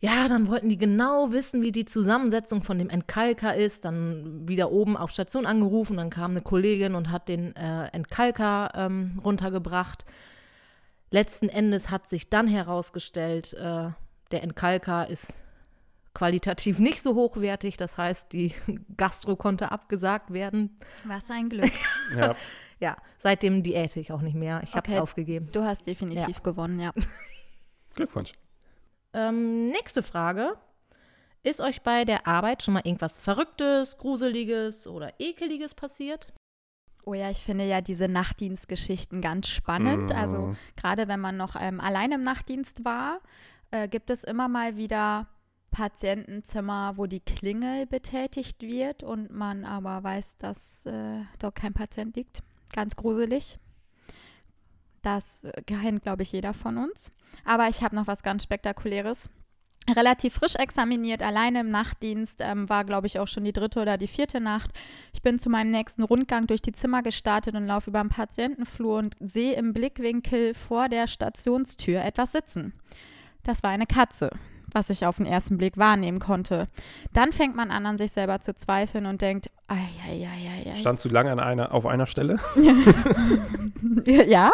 [0.01, 3.83] Ja, dann wollten die genau wissen, wie die Zusammensetzung von dem Entkalker ist.
[3.83, 5.97] Dann wieder oben auf Station angerufen.
[5.97, 10.05] Dann kam eine Kollegin und hat den äh, Entkalker ähm, runtergebracht.
[11.11, 13.89] Letzten Endes hat sich dann herausgestellt, äh,
[14.31, 15.41] der Entkalker ist
[16.13, 17.77] qualitativ nicht so hochwertig.
[17.77, 18.53] Das heißt, die
[18.97, 20.77] Gastro konnte abgesagt werden.
[21.05, 21.71] Was ein Glück.
[22.15, 22.35] Ja.
[22.81, 24.61] Ja, seitdem diäte ich auch nicht mehr.
[24.63, 25.01] Ich habe es Okay.
[25.01, 25.49] aufgegeben.
[25.51, 26.43] Du hast definitiv Ja.
[26.43, 26.93] gewonnen, ja.
[27.93, 28.31] Glückwunsch.
[29.13, 30.53] Ähm, nächste Frage.
[31.43, 36.31] Ist euch bei der Arbeit schon mal irgendwas Verrücktes, Gruseliges oder Ekeliges passiert?
[37.05, 40.09] Oh ja, ich finde ja diese Nachtdienstgeschichten ganz spannend.
[40.11, 40.15] Mhm.
[40.15, 43.19] Also gerade wenn man noch ähm, allein im Nachtdienst war,
[43.71, 45.27] äh, gibt es immer mal wieder
[45.71, 52.15] Patientenzimmer, wo die Klingel betätigt wird und man aber weiß, dass äh, dort kein Patient
[52.15, 52.41] liegt.
[52.73, 53.57] Ganz gruselig.
[55.01, 57.11] Das äh, kennt, glaube ich, jeder von uns.
[57.45, 59.29] Aber ich habe noch was ganz Spektakuläres.
[59.95, 63.97] Relativ frisch examiniert, alleine im Nachtdienst, ähm, war, glaube ich, auch schon die dritte oder
[63.97, 64.71] die vierte Nacht.
[65.13, 68.99] Ich bin zu meinem nächsten Rundgang durch die Zimmer gestartet und laufe über den Patientenflur
[68.99, 72.73] und sehe im Blickwinkel vor der Stationstür etwas sitzen.
[73.43, 74.29] Das war eine Katze,
[74.73, 76.67] was ich auf den ersten Blick wahrnehmen konnte.
[77.13, 79.75] Dann fängt man an, an sich selber zu zweifeln und denkt, ei,
[80.07, 80.75] ei, ei, ei, ei.
[80.75, 82.39] Stand zu lange an einer, auf einer Stelle?
[84.05, 84.51] ja,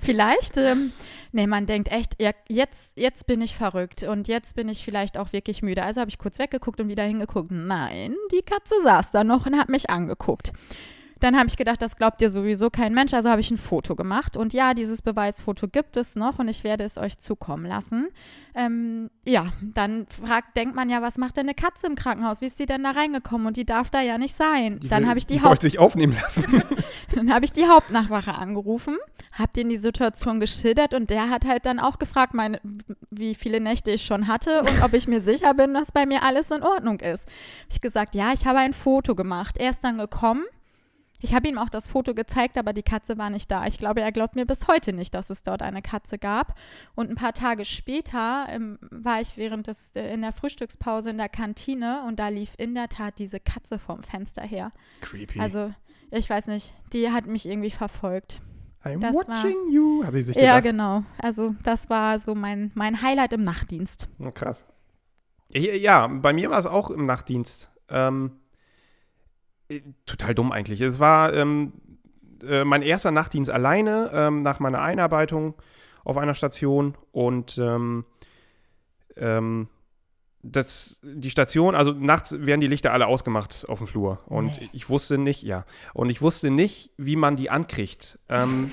[0.00, 0.56] vielleicht.
[0.56, 0.92] Ähm,
[1.32, 5.18] nee, man denkt echt, ja, jetzt, jetzt bin ich verrückt und jetzt bin ich vielleicht
[5.18, 5.82] auch wirklich müde.
[5.82, 7.50] Also habe ich kurz weggeguckt und wieder hingeguckt.
[7.50, 10.52] Nein, die Katze saß da noch und hat mich angeguckt.
[11.20, 13.96] Dann habe ich gedacht, das glaubt dir sowieso kein Mensch, also habe ich ein Foto
[13.96, 14.36] gemacht.
[14.36, 18.08] Und ja, dieses Beweisfoto gibt es noch und ich werde es euch zukommen lassen.
[18.54, 22.40] Ähm, ja, dann fragt, denkt man ja, was macht denn eine Katze im Krankenhaus?
[22.40, 23.46] Wie ist sie denn da reingekommen?
[23.46, 24.80] Und die darf da ja nicht sein.
[24.88, 26.62] dann will- habe ich die, die Haupt sich aufnehmen lassen.
[27.14, 28.96] dann habe ich die Hauptnachwache angerufen,
[29.32, 32.60] habe denen die Situation geschildert und der hat halt dann auch gefragt, meine,
[33.10, 36.22] wie viele Nächte ich schon hatte und ob ich mir sicher bin, dass bei mir
[36.22, 37.26] alles in Ordnung ist.
[37.28, 39.56] Habe ich gesagt, ja, ich habe ein Foto gemacht.
[39.58, 40.44] Er ist dann gekommen.
[41.20, 43.66] Ich habe ihm auch das Foto gezeigt, aber die Katze war nicht da.
[43.66, 46.54] Ich glaube, er glaubt mir bis heute nicht, dass es dort eine Katze gab.
[46.94, 51.18] Und ein paar Tage später ähm, war ich während des, äh, in der Frühstückspause in
[51.18, 54.70] der Kantine und da lief in der Tat diese Katze vom Fenster her.
[55.00, 55.40] Creepy.
[55.40, 55.72] Also,
[56.12, 58.40] ich weiß nicht, die hat mich irgendwie verfolgt.
[58.84, 60.62] I'm das war- watching you, hat sie sich Ja, gedacht.
[60.72, 61.02] genau.
[61.20, 64.08] Also, das war so mein, mein Highlight im Nachtdienst.
[64.24, 64.64] Oh, krass.
[65.52, 67.70] Ja, ja, bei mir war es auch im Nachtdienst.
[67.90, 68.47] Ähm, äh,
[70.06, 70.80] total dumm eigentlich.
[70.80, 71.72] Es war ähm,
[72.46, 75.54] äh, mein erster Nachtdienst alleine ähm, nach meiner Einarbeitung
[76.04, 78.04] auf einer Station und ähm,
[79.16, 79.68] ähm,
[80.42, 84.20] das, die Station, also nachts werden die Lichter alle ausgemacht auf dem Flur.
[84.26, 84.70] Und Nee.
[84.72, 85.64] ich wusste nicht, ja,
[85.94, 88.18] und ich wusste nicht, wie man die ankriegt.
[88.28, 88.70] Ähm,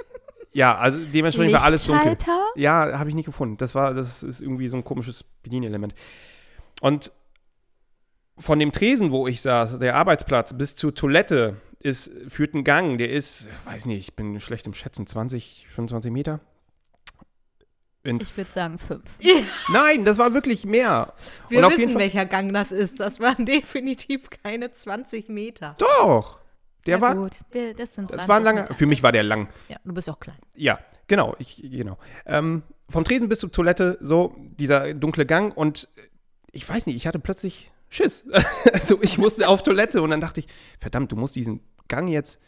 [0.52, 2.16] ja, also dementsprechend war alles dunkel.
[2.56, 3.58] Ja, habe ich nicht gefunden.
[3.58, 5.94] Das war, das ist irgendwie so ein komisches Bedienelement.
[6.80, 7.12] Und
[8.42, 12.98] von dem Tresen, wo ich saß, der Arbeitsplatz, bis zur Toilette ist, führt ein Gang,
[12.98, 16.40] der ist, weiß nicht, ich bin schlecht im Schätzen, 20, 25 Meter.
[18.04, 19.04] In Ich würde sagen fünf.
[19.72, 21.12] Nein, das war wirklich mehr.
[21.48, 22.98] Wir Und wissen, welcher Gang das ist.
[22.98, 25.76] Das waren definitiv keine 20 Meter.
[25.78, 26.40] Doch.
[26.86, 27.38] Der Ja, war, gut.
[27.52, 28.74] Wir, das sind das 20 war ein langer, Meter.
[28.74, 29.48] für mich war der lang.
[29.68, 30.36] Ja, du bist auch klein.
[30.56, 31.96] Ja, genau, ich, genau.
[32.26, 36.00] Ähm, vom Tresen bis zur Toilette, so dieser dunkle Gang und äh,
[36.50, 38.24] ich weiß nicht, ich hatte plötzlich Schiss.
[38.72, 40.46] also ich musste auf Toilette und dann dachte ich,
[40.80, 42.40] verdammt, du musst diesen Gang jetzt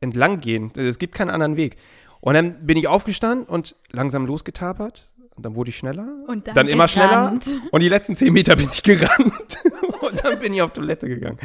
[0.00, 0.72] entlang gehen.
[0.76, 1.76] Es gibt keinen anderen Weg.
[2.20, 5.08] Und dann bin ich aufgestanden und langsam losgetapert.
[5.36, 6.08] Und dann wurde ich schneller.
[6.26, 7.44] Und dann dann immer gerannt.
[7.44, 7.62] schneller.
[7.70, 9.58] Und die letzten zehn Meter bin ich gerannt.
[10.00, 11.38] und dann bin ich auf Toilette gegangen.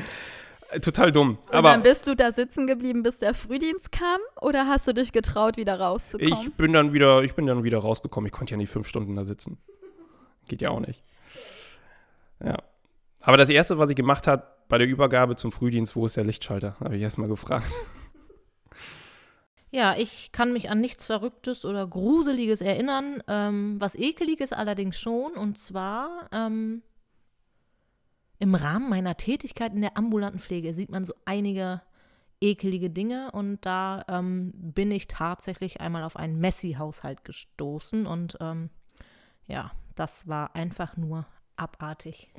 [0.82, 1.38] Total dumm.
[1.48, 4.20] Und Aber dann bist du da sitzen geblieben, bis der Frühdienst kam?
[4.42, 6.34] Oder hast du dich getraut, wieder rauszukommen?
[6.34, 8.28] Ich bin dann wieder, ich bin dann wieder rausgekommen.
[8.28, 9.58] Ich konnte ja nicht fünf Stunden da sitzen.
[10.48, 11.04] Geht ja auch nicht.
[12.44, 12.58] Ja.
[13.24, 16.26] Aber das erste, was ich gemacht habe bei der Übergabe zum Frühdienst, wo ist der
[16.26, 16.76] Lichtschalter?
[16.80, 17.72] Habe ich erstmal gefragt.
[19.72, 23.24] Ja, ich kann mich an nichts Verrücktes oder Gruseliges erinnern.
[23.28, 25.32] Ähm, was Ekeliges allerdings schon.
[25.32, 26.84] Und zwar ähm,
[28.38, 31.82] im Rahmen meiner Tätigkeit in der ambulanten Pflege sieht man so einige
[32.40, 33.32] ekelige Dinge.
[33.32, 38.06] Und da ähm, bin ich tatsächlich einmal auf einen Messi-Haushalt gestoßen.
[38.06, 38.70] Und ähm,
[39.48, 41.26] ja, das war einfach nur
[41.56, 42.32] abartig.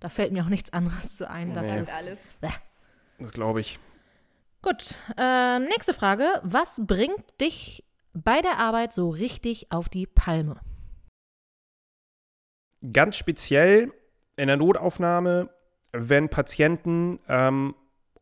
[0.00, 1.54] Da fällt mir auch nichts anderes zu ein.
[1.54, 1.80] Das Nee.
[1.80, 2.20] ist, alles.
[3.18, 3.78] Das glaube ich.
[4.62, 6.40] Gut, ähm, nächste Frage.
[6.42, 10.60] Was bringt dich bei der Arbeit so richtig auf die Palme?
[12.92, 13.92] Ganz speziell
[14.36, 15.50] in der Notaufnahme,
[15.92, 17.74] wenn Patienten ähm,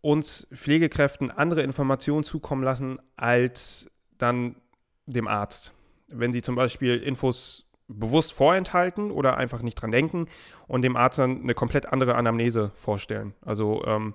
[0.03, 4.57] uns Pflegekräften andere Informationen zukommen lassen als dann
[5.07, 5.73] dem Arzt.
[6.09, 10.27] Wenn sie zum Beispiel Infos bewusst vorenthalten oder einfach nicht dran denken
[10.67, 13.35] und dem Arzt dann eine komplett andere Anamnese vorstellen.
[13.43, 14.15] Also ähm,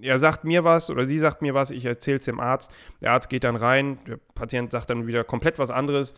[0.00, 3.12] er sagt mir was oder sie sagt mir was, ich erzähle es dem Arzt, der
[3.12, 6.14] Arzt geht dann rein, der Patient sagt dann wieder komplett was anderes.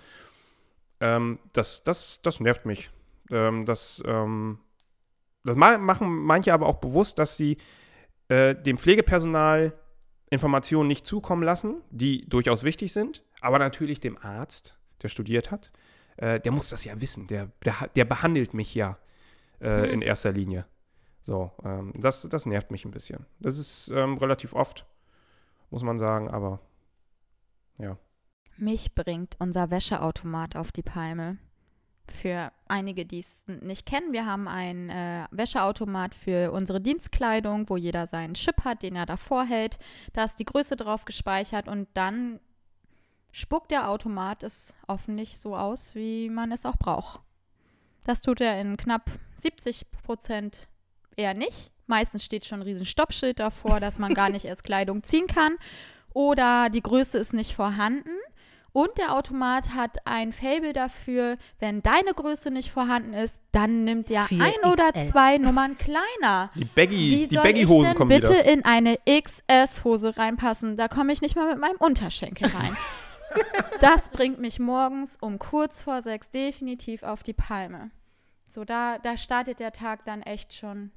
[1.01, 2.91] Ähm, das, das, das nervt mich.
[3.31, 4.59] Ähm, das, ähm,
[5.45, 7.59] das ma machen manche aber auch bewusst, dass sie
[8.29, 9.73] äh, dem Pflegepersonal
[10.31, 15.73] Informationen nicht zukommen lassen, die durchaus wichtig sind, aber natürlich dem Arzt, der studiert hat,
[16.21, 18.99] äh, der muss das ja wissen, der, der, der behandelt mich ja
[19.61, 19.85] äh, Hm.
[19.91, 20.67] in erster Linie.
[21.23, 23.27] So, ähm, das, das nervt mich ein bisschen.
[23.41, 24.87] Das ist ähm, relativ oft,
[25.71, 26.61] muss man sagen, aber
[28.57, 31.39] Mich bringt unser Wäscheautomat auf die Palme.
[32.09, 37.77] Für einige, die es nicht kennen, wir haben einen äh, Wäscheautomat für unsere Dienstkleidung, wo
[37.77, 39.79] jeder seinen Chip hat, den er davor hält.
[40.13, 42.41] Da ist die Größe drauf gespeichert und dann
[43.33, 47.21] spuckt der Automat es hoffentlich so aus, wie man es auch braucht.
[48.05, 50.69] Das tut er in knapp 70 Prozent
[51.17, 51.71] eher nicht.
[51.87, 55.57] Meistens steht schon ein riesen Stoppschild davor, dass man gar nicht erst Kleidung ziehen kann.
[56.13, 58.11] Oder die Größe ist nicht vorhanden.
[58.73, 64.11] Und der Automat hat ein Fable dafür, wenn deine Größe nicht vorhanden ist, dann nimmt
[64.13, 64.43] er 4XL.
[64.43, 66.51] ein oder zwei Nummern kleiner.
[66.55, 68.45] die Baggy, Wie die ich denn kommen bitte wieder.
[68.45, 70.77] in eine XS-Hose reinpassen?
[70.77, 72.77] Da komme ich nicht mal mit meinem Unterschenkel rein.
[73.81, 77.91] das bringt mich morgens um kurz vor sechs definitiv auf die Palme.
[78.49, 80.91] So, da, da startet der Tag dann echt schon.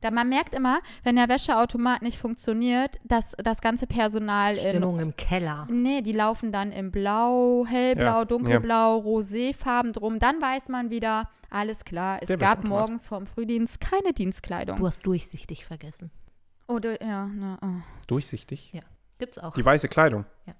[0.00, 4.98] Da man merkt immer, wenn der Wäscheautomat nicht funktioniert, dass das ganze Personal in Stimmung
[4.98, 5.66] im Keller.
[5.70, 10.18] Nee, die laufen dann in Blau, Hellblau, Ja, Dunkelblau, Roséfarben drum.
[10.18, 14.76] Dann weiß man wieder, alles klar, es Der gab morgens vorm Frühdienst keine Dienstkleidung.
[14.76, 16.10] Du hast durchsichtig vergessen.
[16.66, 17.82] Oder, ja, ne, oh.
[18.08, 18.72] Durchsichtig.
[19.18, 19.54] Gibt's auch.
[19.54, 20.24] Die weiße Kleidung.
[20.46, 20.54] ja,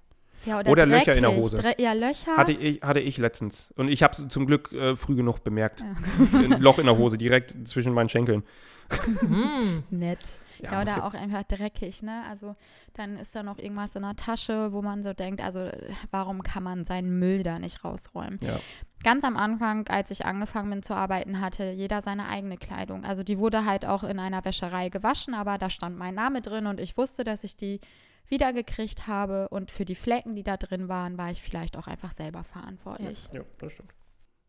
[0.45, 1.35] Oder Löcher in der.
[1.35, 1.57] Hose.
[1.57, 2.37] Dre ja, Löcher.
[2.37, 3.73] Hatte ich, hatte ich letztens.
[3.75, 5.81] Und ich habe es zum Glück äh, früh genug bemerkt.
[5.81, 6.39] Ja.
[6.39, 8.43] Ein Loch in der Hose, direkt zwischen meinen Schenkeln.
[9.19, 9.83] Hm.
[9.89, 10.39] Nett.
[10.59, 12.23] Ja, muss oder auch einfach dreckig, ne?
[12.29, 12.55] Also
[12.93, 15.69] dann ist da noch irgendwas in der Tasche, wo man so denkt, also
[16.11, 18.39] warum kann man seinen Müll da nicht rausräumen?
[18.41, 18.59] Ja.
[19.03, 23.03] Ganz am Anfang, als ich angefangen bin zu arbeiten, hatte jeder seine eigene Kleidung.
[23.03, 26.67] Also die wurde halt auch in einer Wäscherei gewaschen, aber da stand mein Name drin
[26.67, 27.81] und ich wusste, dass ich die
[28.27, 32.11] wiedergekriegt habe und für die Flecken, die da drin waren, war ich vielleicht auch einfach
[32.11, 33.29] selber verantwortlich.
[33.33, 33.93] Ja, das stimmt.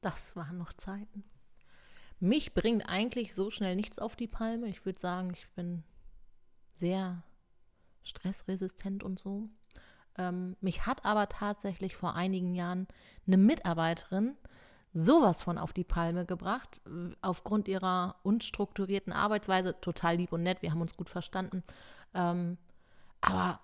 [0.00, 1.24] Das waren noch Zeiten.
[2.20, 4.68] Mich bringt eigentlich so schnell nichts auf die Palme.
[4.68, 5.82] Ich würde sagen, ich bin
[6.76, 7.22] sehr
[8.02, 9.48] stressresistent und so.
[10.16, 12.86] Ähm, mich hat aber tatsächlich vor einigen Jahren
[13.26, 14.36] eine Mitarbeiterin
[14.92, 19.80] sowas von auf die Palme gebracht, äh, aufgrund ihrer unstrukturierten Arbeitsweise.
[19.80, 21.64] Total lieb und nett, wir haben uns gut verstanden.
[22.14, 22.58] Ähm,
[23.24, 23.60] aber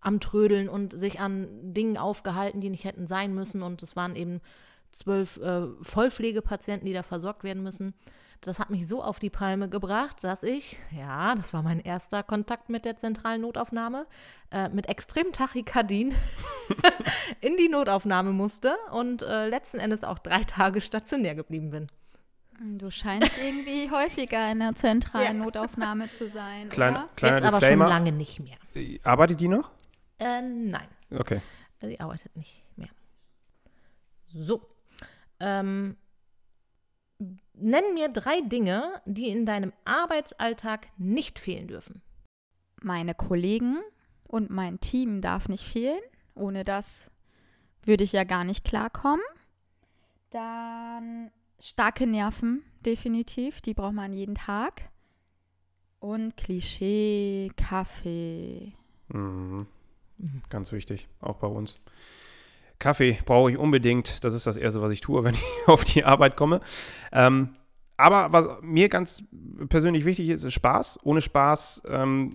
[0.00, 3.62] am Trödeln und sich an Dingen aufgehalten, die nicht hätten sein müssen.
[3.62, 4.40] Und es waren eben
[4.90, 7.94] zwölf äh, Vollpflegepatienten, die da versorgt werden müssen.
[8.40, 12.24] Das hat mich so auf die Palme gebracht, dass ich, ja, das war mein erster
[12.24, 14.06] Kontakt mit der zentralen Notaufnahme,
[14.50, 16.12] äh, mit extrem Tachykardien
[17.40, 21.86] in die Notaufnahme musste und äh, letzten Endes auch drei Tage stationär geblieben bin.
[22.60, 26.68] Du scheinst irgendwie häufiger in der zentralen Notaufnahme zu sein.
[26.68, 27.08] Klein, oder?
[27.16, 27.88] kleiner Jetzt aber schon Disclaimer.
[27.88, 28.56] lange nicht mehr.
[28.74, 29.70] Äh, Arbeitet die noch?
[30.18, 31.40] Äh, nein, Okay.
[31.80, 32.88] sie arbeitet nicht mehr.
[34.34, 34.62] So.
[35.40, 35.96] Ähm,
[37.54, 42.02] nenn mir drei Dinge, die in deinem Arbeitsalltag nicht fehlen dürfen.
[42.80, 43.78] Meine Kollegen
[44.24, 46.00] und mein Team darf nicht fehlen.
[46.34, 47.10] Ohne das
[47.82, 49.24] würde ich ja gar nicht klarkommen.
[50.30, 51.30] Dann
[51.62, 53.60] starke Nerven, definitiv.
[53.60, 54.90] Die braucht man jeden Tag.
[56.00, 58.72] Und Klischee, Kaffee.
[59.08, 59.66] Mhm.
[60.50, 61.76] Ganz wichtig, auch bei uns.
[62.80, 64.24] Kaffee brauche ich unbedingt.
[64.24, 66.60] Das ist das Erste, was ich tue, wenn ich auf die Arbeit komme.
[67.12, 67.50] Ähm,
[67.96, 69.22] aber was mir ganz
[69.68, 70.98] persönlich wichtig ist, ist Spaß.
[71.04, 72.30] Ohne Spaß ähm,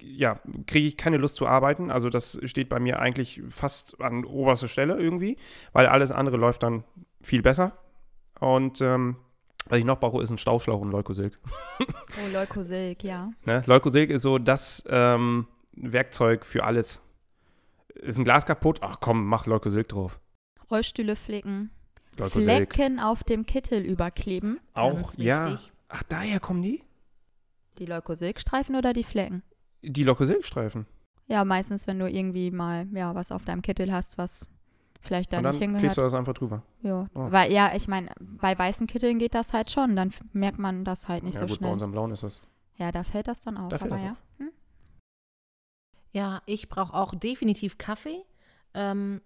[0.00, 1.90] ja, kriege ich keine Lust zu arbeiten.
[1.90, 5.36] Also das steht bei mir eigentlich fast an oberster Stelle irgendwie,
[5.72, 6.84] weil alles andere läuft dann
[7.20, 7.76] viel besser.
[8.40, 9.16] Und ähm,
[9.66, 11.38] was ich noch brauche, ist ein Stauschlauch und Leukosilk.
[12.16, 13.32] Oh, Leukosilk, ja.
[13.44, 13.64] Ne?
[13.66, 17.00] Leukosilk ist so das ähm, Werkzeug für alles.
[17.94, 18.78] Ist ein Glas kaputt?
[18.82, 20.20] Ach komm, mach Leukosilk drauf.
[20.70, 21.70] Rollstühle flicken.
[22.16, 22.72] Leukosilk.
[22.72, 24.60] Flecken auf dem Kittel überkleben.
[24.74, 25.58] Auch, ja.
[25.88, 26.84] Ach, daher kommen die?
[27.78, 29.42] Die Leukosilkstreifen oder die Flecken?
[29.82, 30.86] Die Leukosilkstreifen.
[31.26, 34.46] Ja, meistens, wenn du irgendwie mal ja, was auf deinem Kittel hast, was
[35.04, 35.80] vielleicht da Und nicht dann hingehört.
[35.82, 36.62] klebst du das einfach drüber.
[36.82, 37.30] Ja, Oh.
[37.30, 41.08] weil ja, ich meine, bei weißen Kitteln geht das halt schon, dann merkt man das
[41.08, 41.72] halt nicht ja so gut, bei schnell.
[41.72, 42.40] unserem Blauen ist das.
[42.76, 44.16] Ja, da fällt das dann auf, Da fällt aber das ja.
[44.38, 44.50] Hm?
[46.12, 48.24] Ja, ich brauche auch definitiv Kaffee.
[48.74, 49.20] Ähm,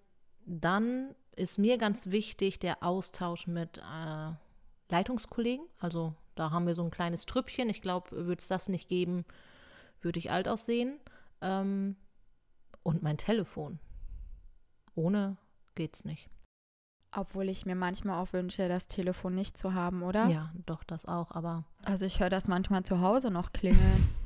[0.45, 4.31] dann ist mir ganz wichtig der Austausch mit äh,
[4.89, 5.65] Leitungskollegen.
[5.79, 7.69] Also da haben wir so ein kleines Trüppchen.
[7.69, 9.25] Ich glaube, würde es das nicht geben,
[10.01, 10.99] würde ich alt aussehen.
[11.41, 11.95] Ähm,
[12.83, 13.79] und mein Telefon.
[14.95, 15.37] Ohne
[15.79, 16.29] geht's nicht.
[17.15, 20.27] Obwohl ich mir manchmal auch wünsche, das Telefon nicht zu haben, oder?
[20.27, 21.31] Ja, doch, das auch.
[21.31, 24.09] Aber Also ich höre das manchmal zu Hause noch klingeln.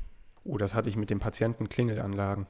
[0.45, 2.47] Oh, das hatte ich mit den Patienten Klingelanlagen.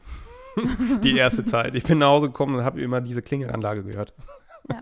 [1.03, 1.75] die erste Zeit.
[1.75, 4.15] Ich bin nach Hause gekommen und habe immer diese Klingelanlage gehört.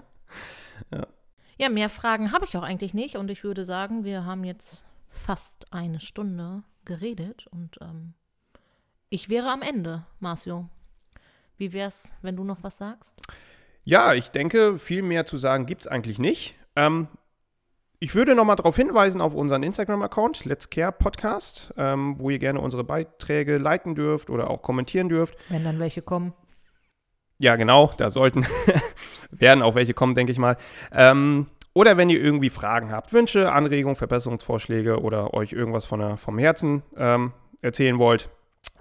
[1.57, 3.17] ja, mehr Fragen habe ich auch eigentlich nicht.
[3.17, 7.47] Und ich würde sagen, wir haben jetzt fast eine Stunde geredet.
[7.47, 8.13] Und ähm,
[9.09, 10.69] ich wäre am Ende, Marcio.
[11.57, 13.21] Wie wär's, wenn du noch was sagst?
[13.83, 16.55] Ja, ich denke, viel mehr zu sagen gibt es eigentlich nicht.
[16.75, 17.07] Ähm,
[17.99, 22.59] ich würde nochmal darauf hinweisen auf unseren Instagram-Account, Let's Care Podcast, ähm, wo ihr gerne
[22.59, 25.35] unsere Beiträge liken dürft oder auch kommentieren dürft.
[25.49, 26.33] Wenn dann welche kommen.
[27.39, 28.45] Ja, genau, da sollten,
[29.31, 30.57] werden auch welche kommen, denke ich mal.
[30.91, 36.17] Ähm, oder wenn ihr irgendwie Fragen habt, Wünsche, Anregungen, Verbesserungsvorschläge oder euch irgendwas von der,
[36.17, 38.29] vom Herzen ähm, erzählen wollt,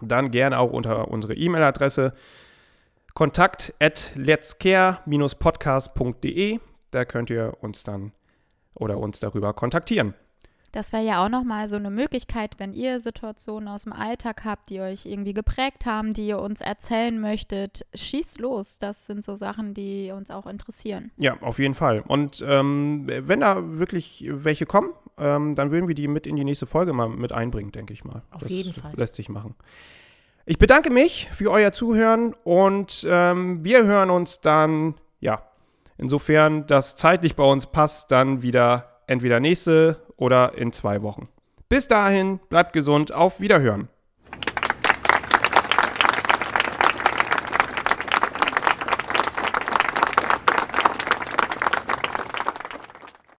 [0.02, 2.14] dann gerne auch unter unsere E-Mail-Adresse
[3.14, 6.60] kontakt at letscare-podcast.de.
[6.90, 8.10] Da könnt ihr uns dann
[8.74, 10.14] oder uns darüber kontaktieren.
[10.72, 14.70] Das wäre ja auch nochmal so eine Möglichkeit, wenn ihr Situationen aus dem Alltag habt,
[14.70, 17.84] die euch irgendwie geprägt haben, die ihr uns erzählen möchtet.
[17.94, 18.78] Schießt los.
[18.78, 21.10] Das sind so Sachen, die uns auch interessieren.
[21.16, 22.02] Ja, auf jeden Fall.
[22.06, 26.44] Und ähm, wenn da wirklich welche kommen, ähm, dann würden wir die mit in die
[26.44, 28.22] nächste Folge mal mit einbringen, denke ich mal.
[28.30, 28.92] Auf das jeden Fall.
[28.94, 29.56] Lässt sich machen.
[30.46, 35.42] Ich bedanke mich für euer Zuhören und ähm, wir hören uns dann, ja,
[35.98, 41.24] insofern das zeitlich bei uns passt, dann wieder entweder nächste oder in zwei Wochen.
[41.68, 43.88] Bis dahin, bleibt gesund, auf Wiederhören.